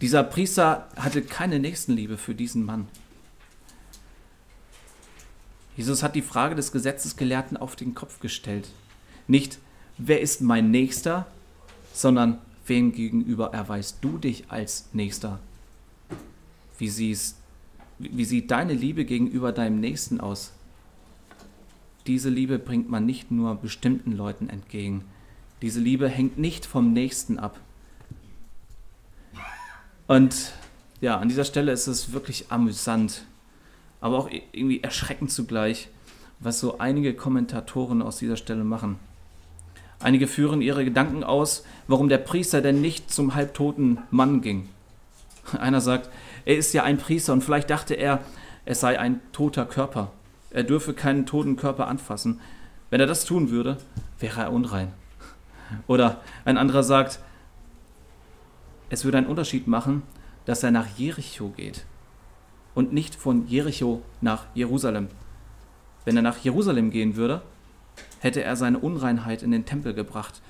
Dieser 0.00 0.22
Priester 0.22 0.88
hatte 0.96 1.22
keine 1.22 1.58
Nächstenliebe 1.58 2.16
für 2.16 2.34
diesen 2.34 2.64
Mann. 2.64 2.86
Jesus 5.76 6.02
hat 6.02 6.14
die 6.14 6.22
Frage 6.22 6.54
des 6.54 6.70
Gesetzesgelehrten 6.70 7.56
auf 7.56 7.74
den 7.74 7.94
Kopf 7.94 8.20
gestellt. 8.20 8.68
Nicht, 9.26 9.58
wer 9.96 10.20
ist 10.20 10.42
mein 10.42 10.70
Nächster, 10.70 11.26
sondern 11.94 12.38
wem 12.66 12.92
gegenüber 12.92 13.52
erweist 13.52 13.98
du 14.02 14.18
dich 14.18 14.44
als 14.48 14.88
Nächster? 14.92 15.40
Wie, 16.78 16.88
siehst, 16.88 17.36
wie 17.98 18.24
sieht 18.24 18.50
deine 18.50 18.74
Liebe 18.74 19.04
gegenüber 19.04 19.52
deinem 19.52 19.80
Nächsten 19.80 20.20
aus? 20.20 20.52
Diese 22.06 22.30
Liebe 22.30 22.58
bringt 22.58 22.88
man 22.88 23.06
nicht 23.06 23.30
nur 23.30 23.54
bestimmten 23.56 24.12
Leuten 24.12 24.48
entgegen. 24.48 25.04
Diese 25.62 25.80
Liebe 25.80 26.08
hängt 26.08 26.38
nicht 26.38 26.64
vom 26.64 26.92
Nächsten 26.92 27.38
ab. 27.38 27.60
Und 30.06 30.52
ja, 31.00 31.18
an 31.18 31.28
dieser 31.28 31.44
Stelle 31.44 31.72
ist 31.72 31.86
es 31.86 32.12
wirklich 32.12 32.46
amüsant, 32.50 33.24
aber 34.00 34.18
auch 34.18 34.30
irgendwie 34.52 34.82
erschreckend 34.82 35.30
zugleich, 35.30 35.88
was 36.40 36.58
so 36.58 36.78
einige 36.78 37.14
Kommentatoren 37.14 38.02
aus 38.02 38.16
dieser 38.16 38.36
Stelle 38.36 38.64
machen. 38.64 38.98
Einige 39.98 40.26
führen 40.26 40.62
ihre 40.62 40.84
Gedanken 40.84 41.22
aus, 41.22 41.64
warum 41.86 42.08
der 42.08 42.18
Priester 42.18 42.62
denn 42.62 42.80
nicht 42.80 43.12
zum 43.12 43.34
halbtoten 43.34 43.98
Mann 44.10 44.40
ging. 44.40 44.68
Einer 45.58 45.82
sagt, 45.82 46.08
er 46.46 46.56
ist 46.56 46.72
ja 46.72 46.84
ein 46.84 46.96
Priester 46.96 47.34
und 47.34 47.44
vielleicht 47.44 47.68
dachte 47.68 47.94
er, 47.94 48.24
es 48.64 48.80
sei 48.80 48.98
ein 48.98 49.20
toter 49.32 49.66
Körper. 49.66 50.10
Er 50.50 50.64
dürfe 50.64 50.94
keinen 50.94 51.26
toten 51.26 51.56
Körper 51.56 51.86
anfassen. 51.86 52.40
Wenn 52.90 53.00
er 53.00 53.06
das 53.06 53.24
tun 53.24 53.50
würde, 53.50 53.78
wäre 54.18 54.42
er 54.42 54.52
unrein. 54.52 54.92
Oder 55.86 56.20
ein 56.44 56.58
anderer 56.58 56.82
sagt, 56.82 57.20
es 58.88 59.04
würde 59.04 59.18
einen 59.18 59.28
Unterschied 59.28 59.68
machen, 59.68 60.02
dass 60.44 60.62
er 60.64 60.72
nach 60.72 60.86
Jericho 60.96 61.50
geht 61.50 61.84
und 62.74 62.92
nicht 62.92 63.14
von 63.14 63.46
Jericho 63.46 64.02
nach 64.20 64.46
Jerusalem. 64.54 65.08
Wenn 66.04 66.16
er 66.16 66.22
nach 66.22 66.38
Jerusalem 66.38 66.90
gehen 66.90 67.14
würde, 67.14 67.42
hätte 68.20 68.42
er 68.42 68.56
seine 68.56 68.78
Unreinheit 68.78 69.42
in 69.42 69.50
den 69.50 69.66
Tempel 69.66 69.94
gebracht. 69.94 70.40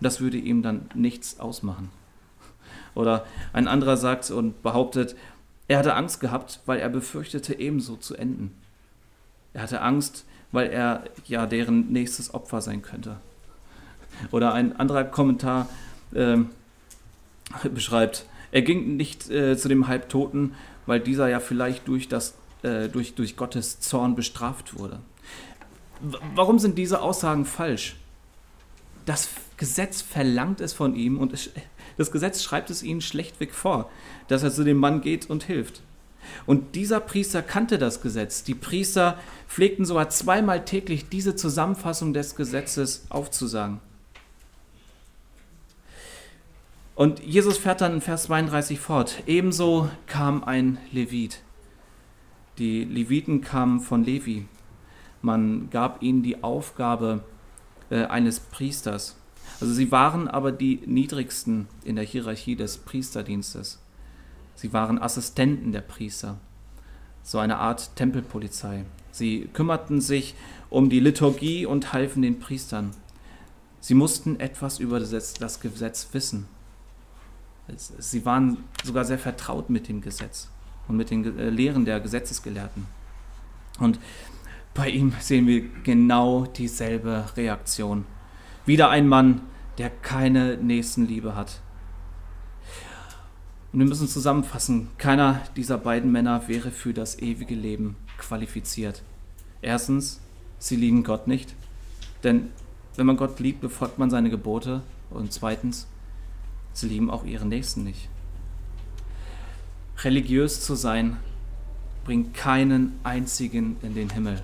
Das 0.00 0.20
würde 0.20 0.38
ihm 0.38 0.62
dann 0.62 0.88
nichts 0.94 1.38
ausmachen. 1.38 1.90
Oder 2.94 3.26
ein 3.52 3.68
anderer 3.68 3.96
sagt 3.96 4.30
und 4.30 4.62
behauptet, 4.62 5.14
er 5.68 5.78
hatte 5.78 5.94
Angst 5.94 6.20
gehabt, 6.20 6.60
weil 6.66 6.78
er 6.78 6.88
befürchtete, 6.88 7.58
ebenso 7.58 7.96
zu 7.96 8.16
enden. 8.16 8.54
Er 9.54 9.62
hatte 9.62 9.80
Angst, 9.80 10.24
weil 10.52 10.70
er 10.70 11.04
ja 11.26 11.46
deren 11.46 11.92
nächstes 11.92 12.34
Opfer 12.34 12.60
sein 12.60 12.82
könnte. 12.82 13.16
Oder 14.30 14.52
ein 14.52 14.76
anderer 14.76 15.04
Kommentar 15.04 15.68
äh, 16.12 16.36
beschreibt, 17.68 18.26
er 18.52 18.62
ging 18.62 18.96
nicht 18.96 19.30
äh, 19.30 19.56
zu 19.56 19.68
dem 19.68 19.88
Halbtoten, 19.88 20.54
weil 20.86 21.00
dieser 21.00 21.28
ja 21.28 21.40
vielleicht 21.40 21.88
durch, 21.88 22.08
das, 22.08 22.34
äh, 22.62 22.88
durch, 22.88 23.14
durch 23.14 23.36
Gottes 23.36 23.80
Zorn 23.80 24.14
bestraft 24.14 24.78
wurde. 24.78 25.00
Warum 26.34 26.58
sind 26.58 26.76
diese 26.76 27.00
Aussagen 27.00 27.46
falsch? 27.46 27.96
Das 29.06 29.28
Gesetz 29.56 30.02
verlangt 30.02 30.60
es 30.60 30.72
von 30.72 30.94
ihm 30.94 31.18
und 31.18 31.32
es, 31.32 31.50
das 31.96 32.10
Gesetz 32.10 32.42
schreibt 32.42 32.70
es 32.70 32.82
ihnen 32.82 33.00
schlechtweg 33.00 33.54
vor, 33.54 33.90
dass 34.28 34.42
er 34.42 34.52
zu 34.52 34.64
dem 34.64 34.78
Mann 34.78 35.00
geht 35.00 35.30
und 35.30 35.44
hilft. 35.44 35.82
Und 36.46 36.74
dieser 36.74 37.00
Priester 37.00 37.42
kannte 37.42 37.78
das 37.78 38.02
Gesetz. 38.02 38.44
Die 38.44 38.54
Priester 38.54 39.18
pflegten 39.48 39.84
sogar 39.84 40.08
zweimal 40.10 40.64
täglich 40.64 41.08
diese 41.08 41.36
Zusammenfassung 41.36 42.12
des 42.12 42.36
Gesetzes 42.36 43.06
aufzusagen. 43.10 43.80
Und 46.94 47.20
Jesus 47.20 47.58
fährt 47.58 47.80
dann 47.80 47.94
in 47.94 48.00
Vers 48.00 48.24
32 48.24 48.78
fort. 48.78 49.22
Ebenso 49.26 49.90
kam 50.06 50.44
ein 50.44 50.78
Levit. 50.92 51.40
Die 52.58 52.84
Leviten 52.84 53.40
kamen 53.40 53.80
von 53.80 54.04
Levi. 54.04 54.46
Man 55.22 55.70
gab 55.70 56.02
ihnen 56.02 56.22
die 56.22 56.44
Aufgabe 56.44 57.24
äh, 57.90 58.04
eines 58.04 58.38
Priesters. 58.38 59.16
Also 59.60 59.72
sie 59.72 59.90
waren 59.90 60.28
aber 60.28 60.52
die 60.52 60.80
niedrigsten 60.86 61.66
in 61.84 61.96
der 61.96 62.04
Hierarchie 62.04 62.54
des 62.54 62.78
Priesterdienstes. 62.78 63.80
Sie 64.54 64.72
waren 64.72 64.98
Assistenten 65.00 65.72
der 65.72 65.80
Priester, 65.80 66.38
so 67.22 67.38
eine 67.38 67.58
Art 67.58 67.96
Tempelpolizei. 67.96 68.84
Sie 69.10 69.48
kümmerten 69.52 70.00
sich 70.00 70.34
um 70.70 70.90
die 70.90 71.00
Liturgie 71.00 71.66
und 71.66 71.92
halfen 71.92 72.22
den 72.22 72.38
Priestern. 72.38 72.92
Sie 73.80 73.94
mussten 73.94 74.40
etwas 74.40 74.78
über 74.78 74.98
das 75.00 75.60
Gesetz 75.60 76.08
wissen. 76.12 76.46
Sie 77.76 78.24
waren 78.24 78.58
sogar 78.82 79.04
sehr 79.04 79.18
vertraut 79.18 79.70
mit 79.70 79.88
dem 79.88 80.00
Gesetz 80.00 80.48
und 80.86 80.96
mit 80.96 81.10
den 81.10 81.38
äh, 81.38 81.48
Lehren 81.48 81.84
der 81.84 82.00
Gesetzesgelehrten. 82.00 82.86
Und 83.78 83.98
Bei 84.74 84.88
ihm 84.88 85.12
sehen 85.20 85.46
wir 85.46 85.62
genau 85.84 86.46
dieselbe 86.46 87.24
Reaktion. 87.36 88.06
Wieder 88.66 88.90
ein 88.90 89.06
Mann, 89.06 89.42
der 89.78 89.88
keine 89.88 90.56
Nächstenliebe 90.56 91.36
hat. 91.36 91.60
Und 93.74 93.80
wir 93.80 93.86
müssen 93.86 94.06
zusammenfassen, 94.06 94.86
keiner 94.98 95.40
dieser 95.56 95.78
beiden 95.78 96.12
Männer 96.12 96.46
wäre 96.46 96.70
für 96.70 96.94
das 96.94 97.18
ewige 97.18 97.56
Leben 97.56 97.96
qualifiziert. 98.18 99.02
Erstens, 99.62 100.20
sie 100.60 100.76
lieben 100.76 101.02
Gott 101.02 101.26
nicht, 101.26 101.56
denn 102.22 102.50
wenn 102.94 103.04
man 103.04 103.16
Gott 103.16 103.40
liebt, 103.40 103.60
befolgt 103.60 103.98
man 103.98 104.10
seine 104.10 104.30
Gebote. 104.30 104.82
Und 105.10 105.32
zweitens, 105.32 105.88
sie 106.72 106.86
lieben 106.86 107.10
auch 107.10 107.24
ihren 107.24 107.48
Nächsten 107.48 107.82
nicht. 107.82 108.08
Religiös 110.04 110.60
zu 110.60 110.76
sein 110.76 111.16
bringt 112.04 112.32
keinen 112.32 112.92
einzigen 113.02 113.74
in 113.82 113.96
den 113.96 114.10
Himmel. 114.10 114.40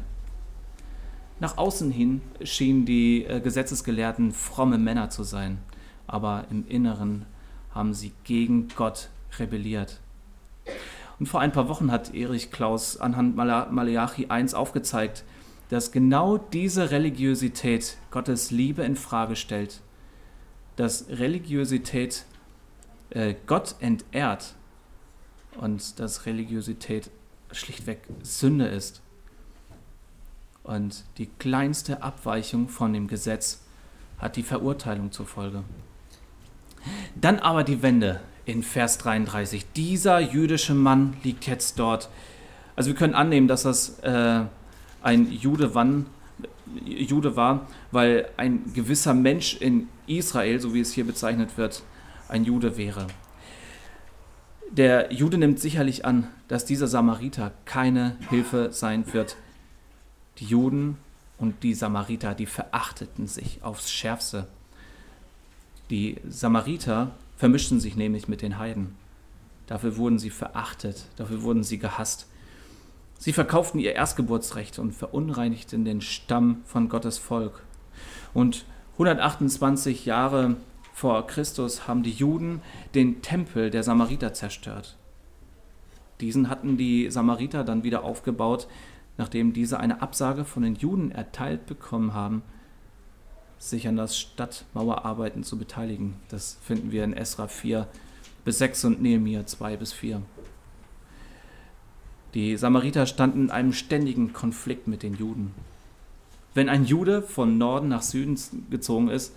Nach 1.38 1.57
außen 1.57 1.93
hin 1.93 2.21
schienen 2.43 2.85
die 2.85 3.27
äh, 3.27 3.38
Gesetzesgelehrten 3.38 4.33
fromme 4.33 4.77
Männer 4.77 5.09
zu 5.09 5.23
sein, 5.23 5.59
aber 6.09 6.47
im 6.51 6.66
Inneren 6.66 7.27
haben 7.73 7.95
sie 7.95 8.11
gegen 8.25 8.66
Gott 8.75 9.09
rebelliert. 9.38 10.01
Und 11.19 11.27
vor 11.27 11.40
ein 11.40 11.53
paar 11.53 11.69
Wochen 11.69 11.93
hat 11.93 12.14
Erich 12.14 12.51
Klaus 12.51 12.97
anhand 12.97 13.37
Malachi 13.37 14.27
1 14.29 14.55
aufgezeigt, 14.55 15.25
dass 15.69 15.93
genau 15.93 16.38
diese 16.38 16.90
Religiosität 16.90 17.97
Gottes 18.11 18.51
Liebe 18.51 18.83
in 18.83 18.97
Frage 18.97 19.37
stellt, 19.37 19.83
dass 20.77 21.09
Religiosität 21.09 22.25
äh, 23.11 23.35
Gott 23.47 23.77
entehrt 23.81 24.55
und 25.59 26.01
dass 26.01 26.27
Religiosität 26.27 27.11
schlichtweg 27.53 28.01
Sünde 28.23 28.66
ist. 28.66 29.03
Und 30.62 31.05
die 31.19 31.27
kleinste 31.27 32.03
Abweichung 32.03 32.69
von 32.69 32.93
dem 32.93 33.09
Gesetz 33.09 33.62
hat 34.19 34.37
die 34.37 34.43
Verurteilung 34.43 35.12
zur 35.12 35.27
Folge. 35.27 35.64
Dann 37.14 37.38
aber 37.38 37.64
die 37.64 37.83
Wende 37.83 38.21
in 38.50 38.62
Vers 38.62 38.98
33. 38.98 39.72
Dieser 39.72 40.20
jüdische 40.20 40.74
Mann 40.74 41.16
liegt 41.22 41.46
jetzt 41.46 41.78
dort. 41.78 42.08
Also 42.76 42.90
wir 42.90 42.96
können 42.96 43.14
annehmen, 43.14 43.48
dass 43.48 43.62
das 43.62 43.98
äh, 44.00 44.42
ein 45.02 45.32
Jude, 45.32 45.74
wann, 45.74 46.06
Jude 46.84 47.36
war, 47.36 47.66
weil 47.90 48.28
ein 48.36 48.72
gewisser 48.74 49.14
Mensch 49.14 49.56
in 49.56 49.88
Israel, 50.06 50.60
so 50.60 50.74
wie 50.74 50.80
es 50.80 50.92
hier 50.92 51.04
bezeichnet 51.04 51.56
wird, 51.56 51.82
ein 52.28 52.44
Jude 52.44 52.76
wäre. 52.76 53.06
Der 54.70 55.12
Jude 55.12 55.36
nimmt 55.36 55.58
sicherlich 55.58 56.04
an, 56.04 56.28
dass 56.46 56.64
dieser 56.64 56.86
Samariter 56.86 57.52
keine 57.64 58.16
Hilfe 58.30 58.68
sein 58.72 59.12
wird 59.12 59.36
die 60.40 60.46
Juden 60.46 60.96
und 61.38 61.62
die 61.62 61.74
Samariter, 61.74 62.34
die 62.34 62.46
verachteten 62.46 63.26
sich 63.26 63.62
aufs 63.62 63.90
Schärfste. 63.90 64.46
Die 65.90 66.16
Samariter 66.28 67.12
vermischten 67.40 67.81
sich 67.81 67.96
nämlich 67.96 68.29
mit 68.29 68.42
den 68.42 68.59
Heiden. 68.59 68.94
Dafür 69.66 69.96
wurden 69.96 70.18
sie 70.18 70.29
verachtet, 70.29 71.07
dafür 71.16 71.42
wurden 71.42 71.64
sie 71.64 71.79
gehasst. 71.79 72.26
Sie 73.18 73.33
verkauften 73.33 73.81
ihr 73.81 73.94
Erstgeburtsrecht 73.94 74.79
und 74.79 74.92
verunreinigten 74.92 75.87
den 75.87 76.03
Stamm 76.03 76.61
von 76.66 76.90
Gottes 76.90 77.16
Volk. 77.16 77.62
Und 78.35 78.66
128 78.92 80.05
Jahre 80.05 80.57
vor 80.92 81.26
Christus 81.26 81.88
haben 81.88 82.03
die 82.03 82.11
Juden 82.11 82.61
den 82.94 83.22
Tempel 83.22 83.70
der 83.70 83.85
Samariter 83.85 84.35
zerstört. 84.35 84.98
Diesen 86.20 86.50
hatten 86.50 86.76
die 86.76 87.11
Samariter 87.11 87.64
dann 87.64 87.85
wieder 87.85 88.05
aufgebaut, 88.05 88.68
nachdem 89.16 89.55
diese 89.55 89.81
eine 89.81 90.03
Absage 90.03 90.44
von 90.44 90.62
den 90.62 90.74
Juden 90.74 91.11
erteilt 91.11 91.64
bekommen 91.64 92.12
haben, 92.12 92.42
sich 93.61 93.87
an 93.87 93.96
das 93.96 94.18
Stadtmauerarbeiten 94.18 95.44
zu 95.44 95.59
beteiligen. 95.59 96.16
Das 96.31 96.59
finden 96.62 96.90
wir 96.90 97.05
in 97.05 97.12
Esra 97.12 97.46
4 97.46 97.87
bis 98.44 98.59
6 98.59 98.87
und 98.87 99.03
Nehemiah 99.03 99.46
2 99.46 99.77
bis 99.77 99.92
4. 99.92 100.23
Die 102.35 102.57
Samariter 102.57 103.07
standen 103.07 103.44
in 103.44 103.51
einem 103.51 103.73
ständigen 103.73 104.33
Konflikt 104.33 104.88
mit 104.88 105.03
den 105.03 105.14
Juden. 105.14 105.53
Wenn 106.55 106.68
ein 106.68 106.85
Jude 106.85 107.23
von 107.23 107.59
Norden 107.59 107.88
nach 107.88 108.03
Süden 108.03 108.38
gezogen 108.70 109.09
ist, 109.09 109.35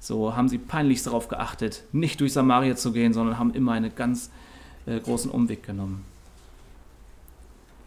so 0.00 0.34
haben 0.34 0.48
sie 0.48 0.58
peinlichst 0.58 1.06
darauf 1.06 1.28
geachtet, 1.28 1.84
nicht 1.92 2.20
durch 2.20 2.32
Samaria 2.32 2.76
zu 2.76 2.92
gehen, 2.92 3.12
sondern 3.12 3.38
haben 3.38 3.52
immer 3.52 3.72
einen 3.72 3.94
ganz 3.94 4.30
äh, 4.86 4.98
großen 4.98 5.30
Umweg 5.30 5.64
genommen. 5.64 6.04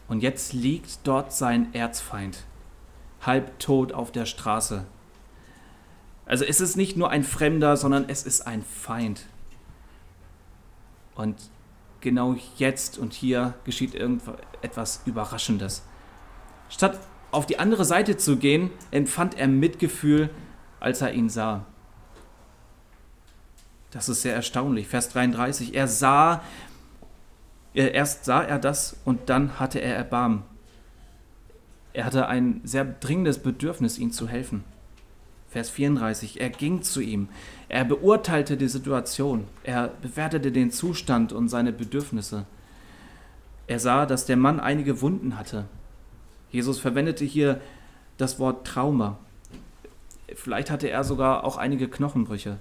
Und 0.07 0.21
jetzt 0.21 0.53
liegt 0.53 0.99
dort 1.05 1.33
sein 1.33 1.73
Erzfeind, 1.73 2.43
halbtot 3.21 3.93
auf 3.93 4.11
der 4.11 4.27
Straße. 4.27 4.85
Also 6.25 6.45
es 6.45 6.61
ist 6.61 6.77
nicht 6.77 6.95
nur 6.95 7.09
ein 7.09 7.23
Fremder, 7.23 7.75
sondern 7.77 8.05
es 8.07 8.23
ist 8.23 8.47
ein 8.47 8.63
Feind. 8.63 9.25
Und 11.15 11.35
genau 12.01 12.35
jetzt 12.57 12.97
und 12.97 13.13
hier 13.13 13.53
geschieht 13.65 13.95
etwas 14.61 15.01
Überraschendes. 15.05 15.83
Statt 16.69 16.99
auf 17.31 17.45
die 17.45 17.59
andere 17.59 17.85
Seite 17.85 18.17
zu 18.17 18.37
gehen, 18.37 18.69
empfand 18.91 19.37
er 19.37 19.47
Mitgefühl, 19.47 20.29
als 20.79 21.01
er 21.01 21.13
ihn 21.13 21.29
sah. 21.29 21.65
Das 23.91 24.09
ist 24.09 24.21
sehr 24.21 24.35
erstaunlich. 24.35 24.87
Vers 24.87 25.09
33. 25.09 25.75
Er 25.75 25.87
sah, 25.87 26.41
Erst 27.73 28.25
sah 28.25 28.43
er 28.43 28.59
das 28.59 28.97
und 29.03 29.29
dann 29.29 29.59
hatte 29.59 29.79
er 29.79 29.95
Erbarmen. 29.95 30.43
Er 31.93 32.05
hatte 32.05 32.27
ein 32.27 32.61
sehr 32.63 32.85
dringendes 32.85 33.39
Bedürfnis, 33.39 33.97
ihm 33.97 34.11
zu 34.11 34.27
helfen. 34.27 34.63
Vers 35.53 35.69
34. 35.69 36.41
Er 36.41 36.49
ging 36.49 36.81
zu 36.81 36.99
ihm. 36.99 37.29
Er 37.69 37.85
beurteilte 37.85 38.57
die 38.57 38.67
Situation. 38.67 39.45
Er 39.63 39.89
bewertete 40.01 40.51
den 40.51 40.71
Zustand 40.71 41.31
und 41.31 41.47
seine 41.47 41.71
Bedürfnisse. 41.71 42.45
Er 43.67 43.79
sah, 43.79 44.07
dass 44.07 44.25
der 44.25 44.35
Mann 44.35 44.59
einige 44.59 44.99
Wunden 45.01 45.37
hatte. 45.37 45.65
Jesus 46.49 46.79
verwendete 46.79 47.23
hier 47.23 47.61
das 48.17 48.39
Wort 48.39 48.65
Trauma. 48.65 49.19
Vielleicht 50.33 50.71
hatte 50.71 50.89
er 50.89 51.03
sogar 51.03 51.43
auch 51.43 51.57
einige 51.57 51.87
Knochenbrüche. 51.87 52.57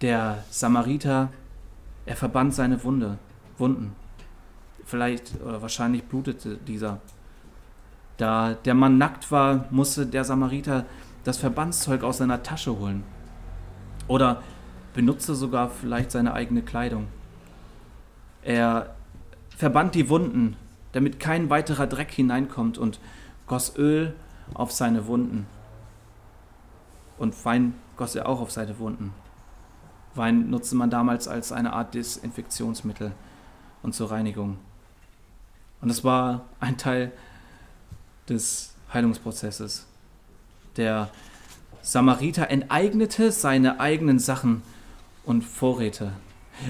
Der 0.00 0.44
Samariter, 0.48 1.30
er 2.06 2.16
verband 2.16 2.54
seine 2.54 2.82
Wunde. 2.84 3.18
Wunden. 3.58 3.92
Vielleicht 4.86 5.38
oder 5.42 5.60
wahrscheinlich 5.60 6.04
blutete 6.04 6.56
dieser. 6.56 7.02
Da 8.16 8.54
der 8.54 8.74
Mann 8.74 8.96
nackt 8.96 9.30
war, 9.30 9.66
musste 9.70 10.06
der 10.06 10.24
Samariter 10.24 10.86
das 11.28 11.36
Verbandszeug 11.36 12.04
aus 12.04 12.16
seiner 12.16 12.42
Tasche 12.42 12.78
holen. 12.78 13.04
Oder 14.06 14.42
benutzte 14.94 15.34
sogar 15.34 15.68
vielleicht 15.68 16.10
seine 16.10 16.32
eigene 16.32 16.62
Kleidung. 16.62 17.06
Er 18.40 18.94
verband 19.54 19.94
die 19.94 20.08
Wunden, 20.08 20.56
damit 20.92 21.20
kein 21.20 21.50
weiterer 21.50 21.86
Dreck 21.86 22.10
hineinkommt 22.12 22.78
und 22.78 22.98
goss 23.46 23.76
Öl 23.76 24.14
auf 24.54 24.72
seine 24.72 25.06
Wunden. 25.06 25.46
Und 27.18 27.44
Wein 27.44 27.74
goss 27.98 28.14
er 28.14 28.26
auch 28.26 28.40
auf 28.40 28.50
seine 28.50 28.78
Wunden. 28.78 29.12
Wein 30.14 30.48
nutzte 30.48 30.76
man 30.76 30.88
damals 30.88 31.28
als 31.28 31.52
eine 31.52 31.74
Art 31.74 31.92
Desinfektionsmittel 31.92 33.12
und 33.82 33.94
zur 33.94 34.10
Reinigung. 34.10 34.56
Und 35.82 35.90
es 35.90 36.02
war 36.04 36.46
ein 36.58 36.78
Teil 36.78 37.12
des 38.30 38.74
Heilungsprozesses. 38.94 39.88
Der 40.78 41.10
Samariter 41.82 42.50
enteignete 42.50 43.32
seine 43.32 43.80
eigenen 43.80 44.18
Sachen 44.18 44.62
und 45.24 45.42
Vorräte. 45.42 46.12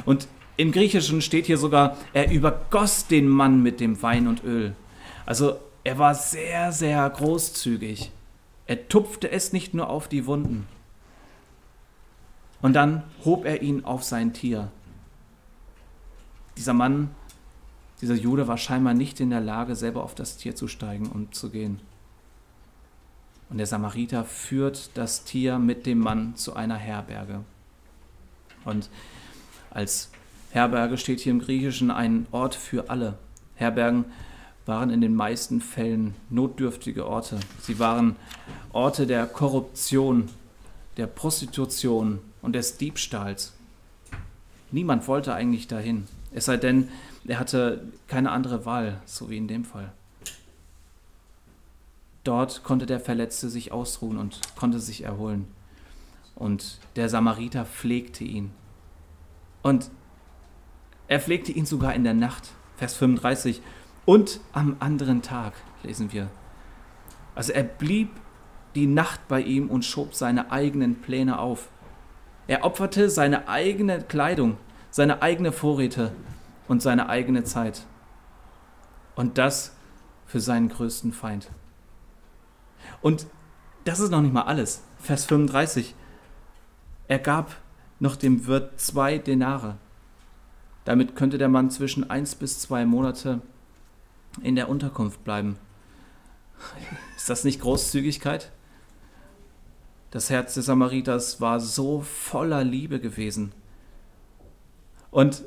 Und 0.04 0.26
im 0.56 0.72
Griechischen 0.72 1.22
steht 1.22 1.46
hier 1.46 1.58
sogar, 1.58 1.96
er 2.12 2.32
übergoss 2.32 3.06
den 3.06 3.28
Mann 3.28 3.62
mit 3.62 3.78
dem 3.78 4.02
Wein 4.02 4.26
und 4.26 4.42
Öl. 4.42 4.74
Also 5.24 5.58
er 5.84 5.98
war 5.98 6.14
sehr, 6.14 6.72
sehr 6.72 7.08
großzügig. 7.08 8.10
Er 8.66 8.88
tupfte 8.88 9.30
es 9.30 9.52
nicht 9.52 9.74
nur 9.74 9.88
auf 9.88 10.08
die 10.08 10.26
Wunden. 10.26 10.66
Und 12.60 12.72
dann 12.72 13.04
hob 13.24 13.44
er 13.44 13.62
ihn 13.62 13.84
auf 13.84 14.02
sein 14.02 14.32
Tier. 14.32 14.70
Dieser 16.56 16.74
Mann, 16.74 17.10
dieser 18.00 18.14
Jude 18.14 18.48
war 18.48 18.58
scheinbar 18.58 18.94
nicht 18.94 19.20
in 19.20 19.30
der 19.30 19.40
Lage, 19.40 19.76
selber 19.76 20.02
auf 20.02 20.14
das 20.14 20.36
Tier 20.38 20.56
zu 20.56 20.66
steigen 20.66 21.06
und 21.06 21.34
zu 21.34 21.50
gehen. 21.50 21.80
Und 23.50 23.58
der 23.58 23.66
Samariter 23.66 24.24
führt 24.24 24.90
das 24.94 25.24
Tier 25.24 25.58
mit 25.58 25.86
dem 25.86 25.98
Mann 25.98 26.36
zu 26.36 26.54
einer 26.54 26.76
Herberge. 26.76 27.40
Und 28.64 28.90
als 29.70 30.10
Herberge 30.50 30.98
steht 30.98 31.20
hier 31.20 31.32
im 31.32 31.40
Griechischen 31.40 31.90
ein 31.90 32.26
Ort 32.30 32.54
für 32.54 32.90
alle. 32.90 33.18
Herbergen 33.54 34.04
waren 34.66 34.90
in 34.90 35.00
den 35.00 35.14
meisten 35.14 35.60
Fällen 35.62 36.14
notdürftige 36.28 37.06
Orte. 37.06 37.40
Sie 37.62 37.78
waren 37.78 38.16
Orte 38.72 39.06
der 39.06 39.26
Korruption, 39.26 40.28
der 40.98 41.06
Prostitution 41.06 42.18
und 42.42 42.54
des 42.54 42.76
Diebstahls. 42.76 43.54
Niemand 44.70 45.08
wollte 45.08 45.32
eigentlich 45.32 45.68
dahin. 45.68 46.06
Es 46.32 46.44
sei 46.44 46.58
denn, 46.58 46.88
er 47.26 47.38
hatte 47.38 47.82
keine 48.06 48.30
andere 48.30 48.66
Wahl, 48.66 49.00
so 49.06 49.30
wie 49.30 49.38
in 49.38 49.48
dem 49.48 49.64
Fall. 49.64 49.92
Dort 52.28 52.62
konnte 52.62 52.86
der 52.86 53.00
Verletzte 53.00 53.48
sich 53.48 53.72
ausruhen 53.72 54.18
und 54.18 54.40
konnte 54.54 54.78
sich 54.78 55.02
erholen. 55.02 55.48
Und 56.34 56.78
der 56.94 57.08
Samariter 57.08 57.64
pflegte 57.64 58.22
ihn. 58.22 58.50
Und 59.62 59.90
er 61.08 61.20
pflegte 61.20 61.52
ihn 61.52 61.66
sogar 61.66 61.94
in 61.94 62.04
der 62.04 62.14
Nacht. 62.14 62.50
Vers 62.76 62.94
35. 62.94 63.62
Und 64.04 64.40
am 64.52 64.76
anderen 64.78 65.22
Tag, 65.22 65.54
lesen 65.82 66.12
wir. 66.12 66.28
Also 67.34 67.52
er 67.52 67.64
blieb 67.64 68.10
die 68.74 68.86
Nacht 68.86 69.26
bei 69.26 69.40
ihm 69.40 69.68
und 69.68 69.84
schob 69.84 70.14
seine 70.14 70.52
eigenen 70.52 71.00
Pläne 71.00 71.38
auf. 71.38 71.68
Er 72.46 72.64
opferte 72.64 73.10
seine 73.10 73.48
eigene 73.48 74.02
Kleidung, 74.02 74.58
seine 74.90 75.22
eigene 75.22 75.50
Vorräte 75.50 76.12
und 76.68 76.82
seine 76.82 77.08
eigene 77.08 77.44
Zeit. 77.44 77.86
Und 79.16 79.38
das 79.38 79.74
für 80.26 80.40
seinen 80.40 80.68
größten 80.68 81.12
Feind. 81.12 81.50
Und 83.00 83.26
das 83.84 84.00
ist 84.00 84.10
noch 84.10 84.20
nicht 84.20 84.34
mal 84.34 84.42
alles. 84.42 84.82
Vers 84.98 85.24
35. 85.24 85.94
Er 87.08 87.18
gab 87.18 87.56
noch 88.00 88.16
dem 88.16 88.46
Wirt 88.46 88.80
zwei 88.80 89.18
Denare. 89.18 89.76
Damit 90.84 91.16
könnte 91.16 91.38
der 91.38 91.48
Mann 91.48 91.70
zwischen 91.70 92.08
eins 92.08 92.34
bis 92.34 92.60
zwei 92.60 92.86
Monate 92.86 93.40
in 94.42 94.56
der 94.56 94.68
Unterkunft 94.68 95.24
bleiben. 95.24 95.58
Ist 97.16 97.30
das 97.30 97.44
nicht 97.44 97.60
Großzügigkeit? 97.60 98.52
Das 100.10 100.30
Herz 100.30 100.54
des 100.54 100.66
Samariters 100.66 101.40
war 101.40 101.60
so 101.60 102.00
voller 102.00 102.64
Liebe 102.64 103.00
gewesen. 103.00 103.52
Und 105.10 105.42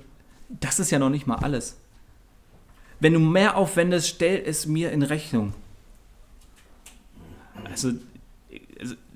das 0.50 0.80
ist 0.80 0.92
ja 0.92 1.00
noch 1.00 1.10
nicht 1.10 1.28
mal 1.28 1.38
alles. 1.38 1.78
Wenn 3.00 3.14
du 3.14 3.20
mehr 3.20 3.58
aufwendest, 3.58 4.08
stell 4.08 4.44
es 4.46 4.68
mir 4.68 4.92
in 4.92 5.02
Rechnung. 5.02 5.54
Also, 7.66 7.94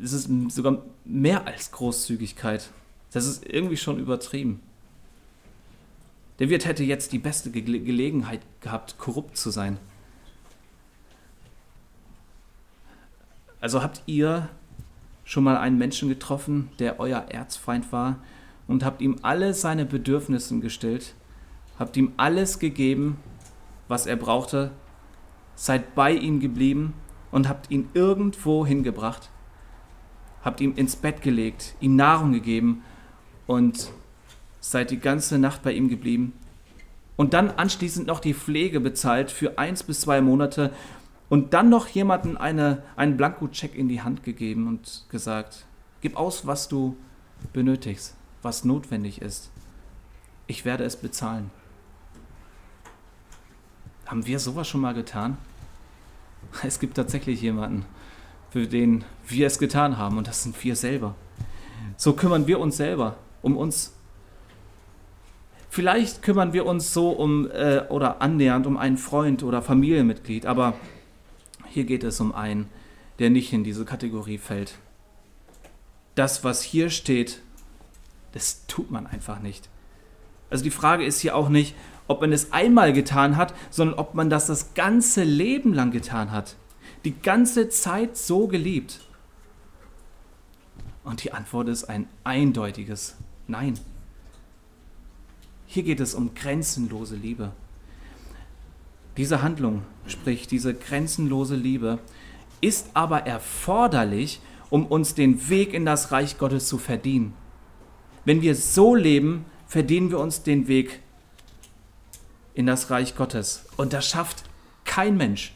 es 0.01 0.13
ist 0.13 0.29
sogar 0.49 0.83
mehr 1.03 1.45
als 1.47 1.71
Großzügigkeit. 1.71 2.69
Das 3.11 3.25
ist 3.25 3.45
irgendwie 3.45 3.77
schon 3.77 3.99
übertrieben. 3.99 4.61
Der 6.39 6.49
Wirt 6.49 6.65
hätte 6.65 6.83
jetzt 6.83 7.13
die 7.13 7.19
beste 7.19 7.49
Ge 7.49 7.61
Gelegenheit 7.61 8.41
gehabt, 8.61 8.97
korrupt 8.97 9.37
zu 9.37 9.49
sein. 9.49 9.77
Also 13.61 13.81
habt 13.81 14.03
ihr 14.05 14.49
schon 15.23 15.43
mal 15.43 15.57
einen 15.57 15.77
Menschen 15.77 16.09
getroffen, 16.09 16.69
der 16.77 16.99
euer 16.99 17.19
Erzfeind 17.29 17.91
war 17.91 18.19
und 18.67 18.83
habt 18.83 19.01
ihm 19.01 19.15
alle 19.21 19.53
seine 19.53 19.85
Bedürfnisse 19.85 20.59
gestillt, 20.59 21.15
habt 21.79 21.97
ihm 21.97 22.11
alles 22.17 22.59
gegeben, 22.59 23.17
was 23.87 24.05
er 24.05 24.17
brauchte, 24.17 24.71
seid 25.55 25.95
bei 25.95 26.11
ihm 26.11 26.39
geblieben 26.41 26.93
und 27.35 27.49
habt 27.49 27.69
ihn 27.69 27.89
irgendwo 27.93 28.65
hingebracht, 28.65 29.29
habt 30.41 30.61
ihm 30.61 30.73
ins 30.77 30.95
Bett 30.95 31.21
gelegt, 31.21 31.75
ihm 31.81 31.97
Nahrung 31.97 32.31
gegeben 32.31 32.81
und 33.45 33.91
seid 34.61 34.89
die 34.89 35.01
ganze 35.01 35.37
Nacht 35.37 35.61
bei 35.61 35.73
ihm 35.73 35.89
geblieben 35.89 36.31
und 37.17 37.33
dann 37.33 37.51
anschließend 37.51 38.07
noch 38.07 38.21
die 38.21 38.33
Pflege 38.33 38.79
bezahlt 38.79 39.31
für 39.31 39.57
eins 39.57 39.83
bis 39.83 39.99
zwei 39.99 40.21
Monate 40.21 40.71
und 41.27 41.53
dann 41.53 41.67
noch 41.67 41.89
jemanden 41.89 42.37
eine, 42.37 42.83
einen 42.95 43.17
Blankocheck 43.17 43.75
in 43.75 43.89
die 43.89 44.01
Hand 44.01 44.23
gegeben 44.23 44.69
und 44.69 45.03
gesagt, 45.09 45.65
gib 45.99 46.15
aus, 46.15 46.47
was 46.47 46.69
du 46.69 46.95
benötigst, 47.51 48.15
was 48.43 48.63
notwendig 48.63 49.21
ist. 49.21 49.51
Ich 50.47 50.63
werde 50.63 50.85
es 50.85 50.95
bezahlen. 50.95 51.51
Haben 54.05 54.25
wir 54.25 54.39
sowas 54.39 54.69
schon 54.69 54.79
mal 54.79 54.93
getan? 54.93 55.37
Es 56.63 56.79
gibt 56.79 56.95
tatsächlich 56.95 57.41
jemanden, 57.41 57.85
für 58.49 58.67
den 58.67 59.03
wir 59.27 59.47
es 59.47 59.59
getan 59.59 59.97
haben 59.97 60.17
und 60.17 60.27
das 60.27 60.43
sind 60.43 60.61
wir 60.63 60.75
selber. 60.75 61.15
So 61.97 62.13
kümmern 62.13 62.47
wir 62.47 62.59
uns 62.59 62.77
selber 62.77 63.17
um 63.41 63.57
uns. 63.57 63.93
Vielleicht 65.69 66.21
kümmern 66.21 66.53
wir 66.53 66.65
uns 66.65 66.93
so 66.93 67.09
um 67.11 67.49
äh, 67.51 67.81
oder 67.89 68.21
annähernd 68.21 68.65
um 68.65 68.77
einen 68.77 68.97
Freund 68.97 69.43
oder 69.43 69.61
Familienmitglied, 69.61 70.45
aber 70.45 70.73
hier 71.67 71.83
geht 71.83 72.03
es 72.03 72.19
um 72.21 72.33
einen, 72.33 72.69
der 73.19 73.29
nicht 73.29 73.51
in 73.51 73.63
diese 73.63 73.83
Kategorie 73.83 74.37
fällt. 74.37 74.75
Das, 76.15 76.45
was 76.45 76.61
hier 76.61 76.89
steht, 76.89 77.41
das 78.31 78.65
tut 78.67 78.89
man 78.89 79.05
einfach 79.05 79.41
nicht. 79.41 79.69
Also 80.49 80.63
die 80.63 80.71
Frage 80.71 81.05
ist 81.05 81.19
hier 81.19 81.35
auch 81.35 81.49
nicht, 81.49 81.75
ob 82.07 82.21
man 82.21 82.31
es 82.31 82.51
einmal 82.51 82.93
getan 82.93 83.37
hat, 83.37 83.53
sondern 83.69 83.97
ob 83.97 84.13
man 84.13 84.29
das 84.29 84.47
das 84.47 84.73
ganze 84.73 85.23
Leben 85.23 85.73
lang 85.73 85.91
getan 85.91 86.31
hat. 86.31 86.55
Die 87.03 87.19
ganze 87.19 87.69
Zeit 87.69 88.17
so 88.17 88.47
geliebt. 88.47 89.01
Und 91.03 91.23
die 91.23 91.33
Antwort 91.33 91.67
ist 91.69 91.85
ein 91.85 92.07
eindeutiges 92.23 93.15
Nein. 93.47 93.79
Hier 95.67 95.83
geht 95.83 95.99
es 95.99 96.15
um 96.15 96.33
grenzenlose 96.33 97.15
Liebe. 97.15 97.51
Diese 99.17 99.41
Handlung, 99.41 99.83
sprich 100.07 100.47
diese 100.47 100.73
grenzenlose 100.73 101.55
Liebe, 101.55 101.99
ist 102.61 102.89
aber 102.93 103.21
erforderlich, 103.25 104.41
um 104.69 104.85
uns 104.87 105.13
den 105.13 105.49
Weg 105.49 105.73
in 105.73 105.85
das 105.85 106.11
Reich 106.11 106.37
Gottes 106.37 106.67
zu 106.67 106.77
verdienen. 106.77 107.33
Wenn 108.25 108.41
wir 108.41 108.55
so 108.55 108.95
leben, 108.95 109.45
verdienen 109.67 110.09
wir 110.09 110.19
uns 110.19 110.43
den 110.43 110.67
Weg 110.67 111.01
in 112.55 112.65
das 112.65 112.89
Reich 112.89 113.15
Gottes. 113.15 113.65
Und 113.77 113.93
das 113.93 114.07
schafft 114.07 114.43
kein 114.85 115.17
Mensch. 115.17 115.53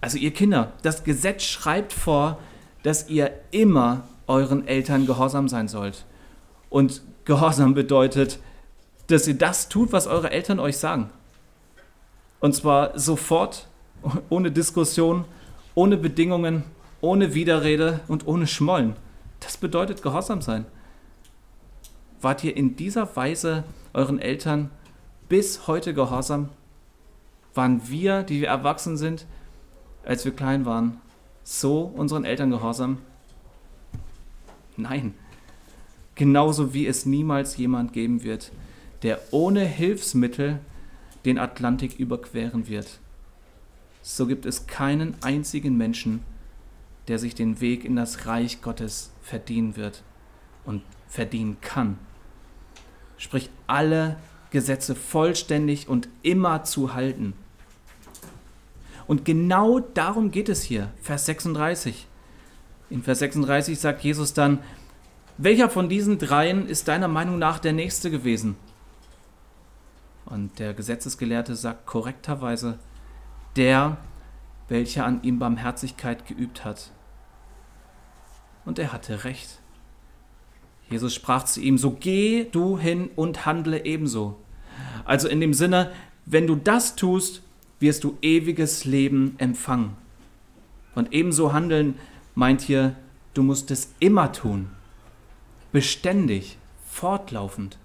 Also 0.00 0.18
ihr 0.18 0.32
Kinder, 0.32 0.72
das 0.82 1.04
Gesetz 1.04 1.44
schreibt 1.44 1.92
vor, 1.92 2.38
dass 2.82 3.08
ihr 3.08 3.32
immer 3.50 4.04
euren 4.26 4.66
Eltern 4.66 5.06
gehorsam 5.06 5.48
sein 5.48 5.68
sollt. 5.68 6.04
Und 6.70 7.02
Gehorsam 7.24 7.74
bedeutet, 7.74 8.38
dass 9.08 9.26
ihr 9.26 9.36
das 9.36 9.68
tut, 9.68 9.92
was 9.92 10.06
eure 10.06 10.30
Eltern 10.30 10.58
euch 10.58 10.78
sagen. 10.78 11.10
Und 12.40 12.54
zwar 12.54 12.98
sofort, 12.98 13.66
ohne 14.30 14.50
Diskussion, 14.50 15.24
ohne 15.74 15.96
Bedingungen, 15.96 16.64
ohne 17.00 17.34
Widerrede 17.34 18.00
und 18.08 18.26
ohne 18.26 18.46
Schmollen. 18.46 18.96
Das 19.40 19.56
bedeutet 19.56 20.02
Gehorsam 20.02 20.40
sein. 20.40 20.66
Wart 22.20 22.44
ihr 22.44 22.56
in 22.56 22.76
dieser 22.76 23.14
Weise 23.16 23.64
euren 23.92 24.18
Eltern 24.18 24.70
bis 25.28 25.66
heute 25.66 25.94
gehorsam? 25.94 26.48
Waren 27.54 27.88
wir, 27.88 28.22
die 28.22 28.40
wir 28.40 28.48
erwachsen 28.48 28.96
sind, 28.96 29.26
als 30.04 30.24
wir 30.24 30.32
klein 30.32 30.64
waren, 30.64 31.00
so 31.42 31.82
unseren 31.82 32.24
Eltern 32.24 32.50
gehorsam? 32.50 32.98
Nein. 34.76 35.14
Genauso 36.14 36.74
wie 36.74 36.86
es 36.86 37.06
niemals 37.06 37.56
jemand 37.56 37.92
geben 37.92 38.22
wird, 38.22 38.52
der 39.02 39.20
ohne 39.30 39.64
Hilfsmittel 39.64 40.60
den 41.24 41.38
Atlantik 41.38 41.98
überqueren 41.98 42.68
wird. 42.68 42.98
So 44.02 44.26
gibt 44.26 44.46
es 44.46 44.66
keinen 44.66 45.14
einzigen 45.22 45.76
Menschen, 45.76 46.22
der 47.08 47.18
sich 47.18 47.34
den 47.34 47.60
Weg 47.60 47.84
in 47.84 47.96
das 47.96 48.26
Reich 48.26 48.62
Gottes 48.62 49.12
verdienen 49.22 49.76
wird 49.76 50.02
und 50.64 50.82
verdienen 51.08 51.58
kann. 51.60 51.98
Sprich, 53.16 53.50
alle 53.66 54.16
Gesetze 54.50 54.94
vollständig 54.94 55.88
und 55.88 56.08
immer 56.22 56.64
zu 56.64 56.94
halten. 56.94 57.34
Und 59.06 59.24
genau 59.24 59.80
darum 59.80 60.30
geht 60.30 60.48
es 60.48 60.62
hier, 60.62 60.90
Vers 61.02 61.26
36. 61.26 62.06
In 62.90 63.02
Vers 63.02 63.20
36 63.20 63.78
sagt 63.78 64.02
Jesus 64.02 64.34
dann, 64.34 64.60
welcher 65.38 65.70
von 65.70 65.88
diesen 65.88 66.18
dreien 66.18 66.66
ist 66.66 66.88
deiner 66.88 67.08
Meinung 67.08 67.38
nach 67.38 67.58
der 67.58 67.72
Nächste 67.72 68.10
gewesen? 68.10 68.56
Und 70.26 70.58
der 70.58 70.74
Gesetzesgelehrte 70.74 71.56
sagt 71.56 71.86
korrekterweise, 71.86 72.78
der, 73.56 73.96
welcher 74.68 75.06
an 75.06 75.22
ihm 75.22 75.38
Barmherzigkeit 75.38 76.26
geübt 76.26 76.64
hat. 76.64 76.90
Und 78.66 78.78
er 78.78 78.92
hatte 78.92 79.24
recht. 79.24 79.60
Jesus 80.90 81.14
sprach 81.14 81.44
zu 81.44 81.60
ihm, 81.60 81.78
so 81.78 81.92
geh 81.92 82.44
du 82.44 82.78
hin 82.78 83.10
und 83.16 83.46
handle 83.46 83.84
ebenso. 83.84 84.36
Also 85.04 85.28
in 85.28 85.40
dem 85.40 85.54
Sinne, 85.54 85.92
wenn 86.26 86.46
du 86.46 86.56
das 86.56 86.96
tust, 86.96 87.42
wirst 87.80 88.04
du 88.04 88.18
ewiges 88.22 88.84
Leben 88.84 89.34
empfangen. 89.38 89.96
Und 90.94 91.12
ebenso 91.12 91.52
handeln 91.52 91.94
meint 92.34 92.60
hier, 92.60 92.96
du 93.34 93.42
musst 93.42 93.70
es 93.70 93.94
immer 94.00 94.32
tun, 94.32 94.70
beständig, 95.72 96.58
fortlaufend. 96.86 97.78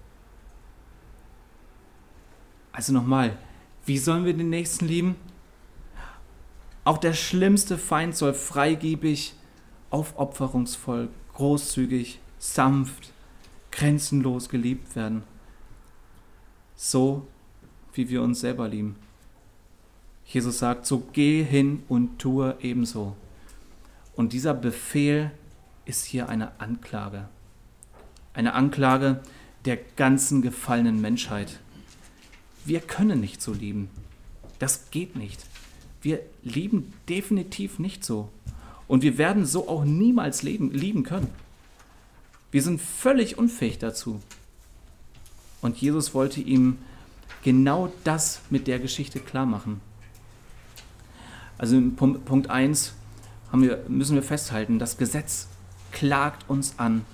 Also 2.72 2.92
nochmal, 2.92 3.36
wie 3.86 3.98
sollen 3.98 4.24
wir 4.24 4.34
den 4.34 4.50
Nächsten 4.50 4.86
lieben? 4.86 5.16
Auch 6.84 6.98
der 6.98 7.14
schlimmste 7.14 7.78
Feind 7.78 8.16
soll 8.16 8.34
freigebig, 8.34 9.34
aufopferungsvoll, 9.90 11.08
großzügig, 11.34 12.18
sanft, 12.38 13.12
grenzenlos 13.70 14.48
geliebt 14.48 14.96
werden. 14.96 15.22
So, 16.76 17.26
wie 17.92 18.08
wir 18.08 18.22
uns 18.22 18.40
selber 18.40 18.68
lieben. 18.68 18.96
Jesus 20.26 20.58
sagt, 20.58 20.86
so 20.86 21.06
geh 21.12 21.42
hin 21.42 21.82
und 21.88 22.18
tue 22.18 22.56
ebenso. 22.60 23.14
Und 24.14 24.32
dieser 24.32 24.54
Befehl 24.54 25.30
ist 25.84 26.04
hier 26.04 26.28
eine 26.28 26.60
Anklage. 26.60 27.28
Eine 28.32 28.54
Anklage 28.54 29.20
der 29.64 29.78
ganzen 29.96 30.42
gefallenen 30.42 31.00
Menschheit. 31.00 31.60
Wir 32.64 32.80
können 32.80 33.20
nicht 33.20 33.42
so 33.42 33.52
lieben. 33.52 33.90
Das 34.58 34.90
geht 34.90 35.16
nicht. 35.16 35.44
Wir 36.00 36.20
lieben 36.42 36.92
definitiv 37.08 37.78
nicht 37.78 38.04
so. 38.04 38.30
Und 38.88 39.02
wir 39.02 39.18
werden 39.18 39.46
so 39.46 39.68
auch 39.68 39.84
niemals 39.84 40.42
leben, 40.42 40.70
lieben 40.70 41.02
können. 41.02 41.28
Wir 42.50 42.62
sind 42.62 42.80
völlig 42.80 43.38
unfähig 43.38 43.78
dazu. 43.78 44.20
Und 45.64 45.78
Jesus 45.78 46.12
wollte 46.12 46.42
ihm 46.42 46.76
genau 47.42 47.90
das 48.04 48.42
mit 48.50 48.66
der 48.66 48.78
Geschichte 48.78 49.18
klar 49.18 49.46
machen. 49.46 49.80
Also 51.56 51.78
in 51.78 51.96
Punkt 51.96 52.50
1 52.50 52.92
wir, 53.50 53.82
müssen 53.88 54.14
wir 54.14 54.22
festhalten, 54.22 54.78
das 54.78 54.98
Gesetz 54.98 55.48
klagt 55.90 56.50
uns 56.50 56.78
an, 56.78 57.06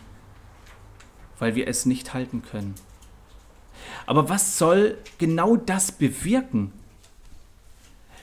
weil 1.38 1.54
wir 1.54 1.68
es 1.68 1.86
nicht 1.86 2.12
halten 2.12 2.42
können. 2.42 2.74
Aber 4.04 4.28
was 4.28 4.58
soll 4.58 4.98
genau 5.18 5.54
das 5.54 5.92
bewirken? 5.92 6.72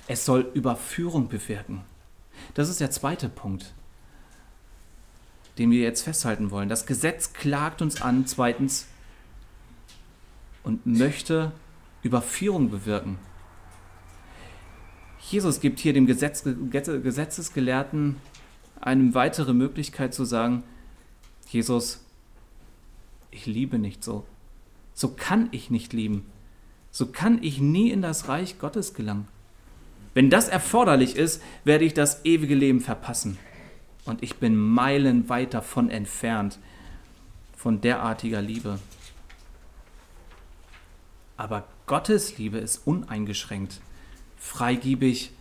Es 0.08 0.26
soll 0.26 0.52
Überführung 0.54 1.30
bewirken. 1.30 1.86
Das 2.54 2.68
ist 2.68 2.82
der 2.82 2.92
zweite 2.92 3.30
Punkt, 3.30 3.74
den 5.58 5.72
wir 5.72 5.84
jetzt 5.84 6.02
festhalten 6.02 6.52
wollen. 6.52 6.68
Das 6.68 6.86
Gesetz 6.86 7.32
klagt 7.32 7.82
uns 7.82 8.02
an, 8.02 8.28
zweitens, 8.28 8.88
und 10.68 10.86
möchte 10.86 11.54
Überführung 12.04 12.70
bewirken. 12.70 13.18
Jesus 15.22 15.62
gibt 15.62 15.80
hier 15.80 15.94
dem 15.94 16.06
Gesetz, 16.06 16.44
Gesetzesgelehrten 16.44 18.18
eine 18.82 19.14
weitere 19.14 19.54
Möglichkeit 19.54 20.14
zu 20.14 20.26
sagen, 20.26 20.64
Jesus, 21.50 22.06
ich 23.32 23.46
liebe 23.46 23.80
nicht 23.80 24.04
so. 24.04 24.26
So 24.94 25.10
kann 25.10 25.48
ich 25.52 25.70
nicht 25.70 25.94
lieben. 25.94 26.26
So 26.92 27.06
kann 27.08 27.42
ich 27.42 27.62
nie 27.62 27.90
in 27.90 28.02
das 28.02 28.28
Reich 28.28 28.60
Gottes 28.60 28.94
gelangen. 28.94 29.30
Wenn 30.14 30.30
das 30.30 30.50
erforderlich 30.50 31.16
ist, 31.16 31.42
werde 31.64 31.86
ich 31.86 31.94
das 31.94 32.26
ewige 32.26 32.56
Leben 32.56 32.82
verpassen. 32.82 33.38
Und 34.04 34.22
ich 34.22 34.36
bin 34.36 34.58
meilenweit 34.58 35.54
davon 35.54 35.90
entfernt, 35.90 36.60
von 37.56 37.80
derartiger 37.80 38.42
Liebe. 38.42 38.80
Aber 41.38 41.66
Gottes 41.86 42.38
Liebe 42.38 42.58
ist 42.58 42.86
uneingeschränkt, 42.86 43.80
freigiebig 44.38 45.32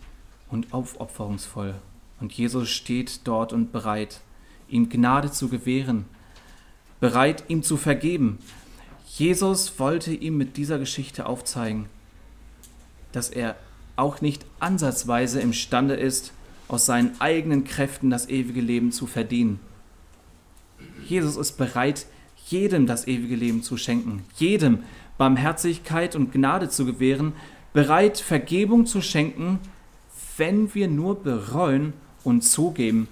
und 0.49 0.73
aufopferungsvoll. 0.73 1.75
Und 2.19 2.33
Jesus 2.33 2.69
steht 2.69 3.21
dort 3.25 3.51
und 3.51 3.71
bereit, 3.71 4.21
ihm 4.69 4.89
Gnade 4.89 5.31
zu 5.31 5.49
gewähren, 5.49 6.05
bereit, 6.99 7.43
ihm 7.47 7.63
zu 7.63 7.77
vergeben. 7.77 8.39
Jesus 9.07 9.79
wollte 9.79 10.13
ihm 10.13 10.37
mit 10.37 10.57
dieser 10.57 10.79
Geschichte 10.79 11.25
aufzeigen, 11.25 11.87
dass 13.11 13.29
er 13.29 13.55
auch 13.95 14.21
nicht 14.21 14.45
ansatzweise 14.59 15.39
imstande 15.39 15.95
ist, 15.95 16.33
aus 16.67 16.85
seinen 16.85 17.19
eigenen 17.19 17.63
Kräften 17.63 18.09
das 18.09 18.29
ewige 18.29 18.61
Leben 18.61 18.91
zu 18.91 19.07
verdienen. 19.07 19.59
Jesus 21.07 21.37
ist 21.37 21.53
bereit, 21.53 22.05
jedem 22.47 22.85
das 22.85 23.07
ewige 23.07 23.35
Leben 23.35 23.63
zu 23.63 23.77
schenken, 23.77 24.23
jedem 24.35 24.83
Barmherzigkeit 25.17 26.15
und 26.15 26.31
Gnade 26.31 26.69
zu 26.69 26.85
gewähren, 26.85 27.33
bereit, 27.73 28.17
Vergebung 28.17 28.85
zu 28.85 29.01
schenken, 29.01 29.59
wenn 30.37 30.73
wir 30.73 30.87
nur 30.87 31.21
bereuen 31.21 31.93
und 32.23 32.41
zugeben, 32.41 33.07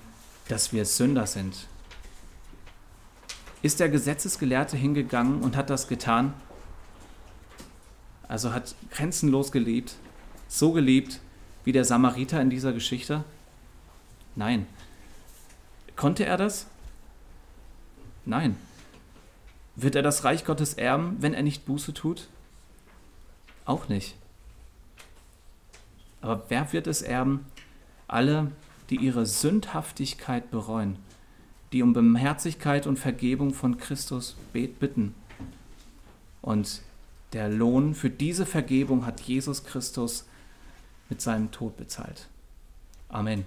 dass 0.48 0.74
wir 0.74 0.86
Sünder 0.86 1.26
sind. 1.26 1.68
Ist 3.62 3.80
der 3.80 3.90
Gesetzesgelehrte 3.90 4.78
hingegangen 4.78 5.42
und 5.42 5.56
hat 5.56 5.70
das 5.70 5.88
getan? 5.88 6.34
Also 8.28 8.54
hat 8.54 8.76
grenzenlos 8.92 9.52
geliebt, 9.52 9.96
so 10.48 10.72
geliebt 10.72 11.20
wie 11.64 11.72
der 11.72 11.86
Samariter 11.86 12.42
in 12.42 12.50
dieser 12.50 12.74
Geschichte? 12.74 13.24
Nein. 14.36 14.68
Konnte 15.96 16.26
er 16.26 16.38
das? 16.38 16.68
Nein. 18.26 18.56
Wird 19.76 19.96
er 19.96 20.02
das 20.02 20.24
Reich 20.24 20.46
Gottes 20.46 20.74
erben, 20.74 21.18
wenn 21.20 21.34
er 21.34 21.44
nicht 21.44 21.66
Buße 21.66 21.94
tut? 21.94 22.28
Auch 23.66 23.90
nicht. 23.90 24.16
Aber 26.22 26.46
wer 26.50 26.72
wird 26.72 26.88
es 26.88 27.02
erben? 27.02 27.46
Alle, 28.08 28.52
die 28.90 28.98
ihre 28.98 29.26
Sündhaftigkeit 29.26 30.50
bereuen, 30.50 30.98
die 31.72 31.84
um 31.84 31.94
Barmherzigkeit 31.94 32.88
und 32.88 32.98
Vergebung 32.98 33.54
von 33.54 33.78
Christus 33.78 34.36
bitten. 34.54 35.14
Und 36.42 36.82
der 37.34 37.50
Lohn 37.50 37.96
für 37.96 38.10
diese 38.10 38.46
Vergebung 38.46 39.06
hat 39.06 39.22
Jesus 39.22 39.64
Christus 39.66 40.26
mit 41.10 41.22
seinem 41.22 41.52
Tod 41.52 41.76
bezahlt. 41.76 42.28
Amen. 43.10 43.46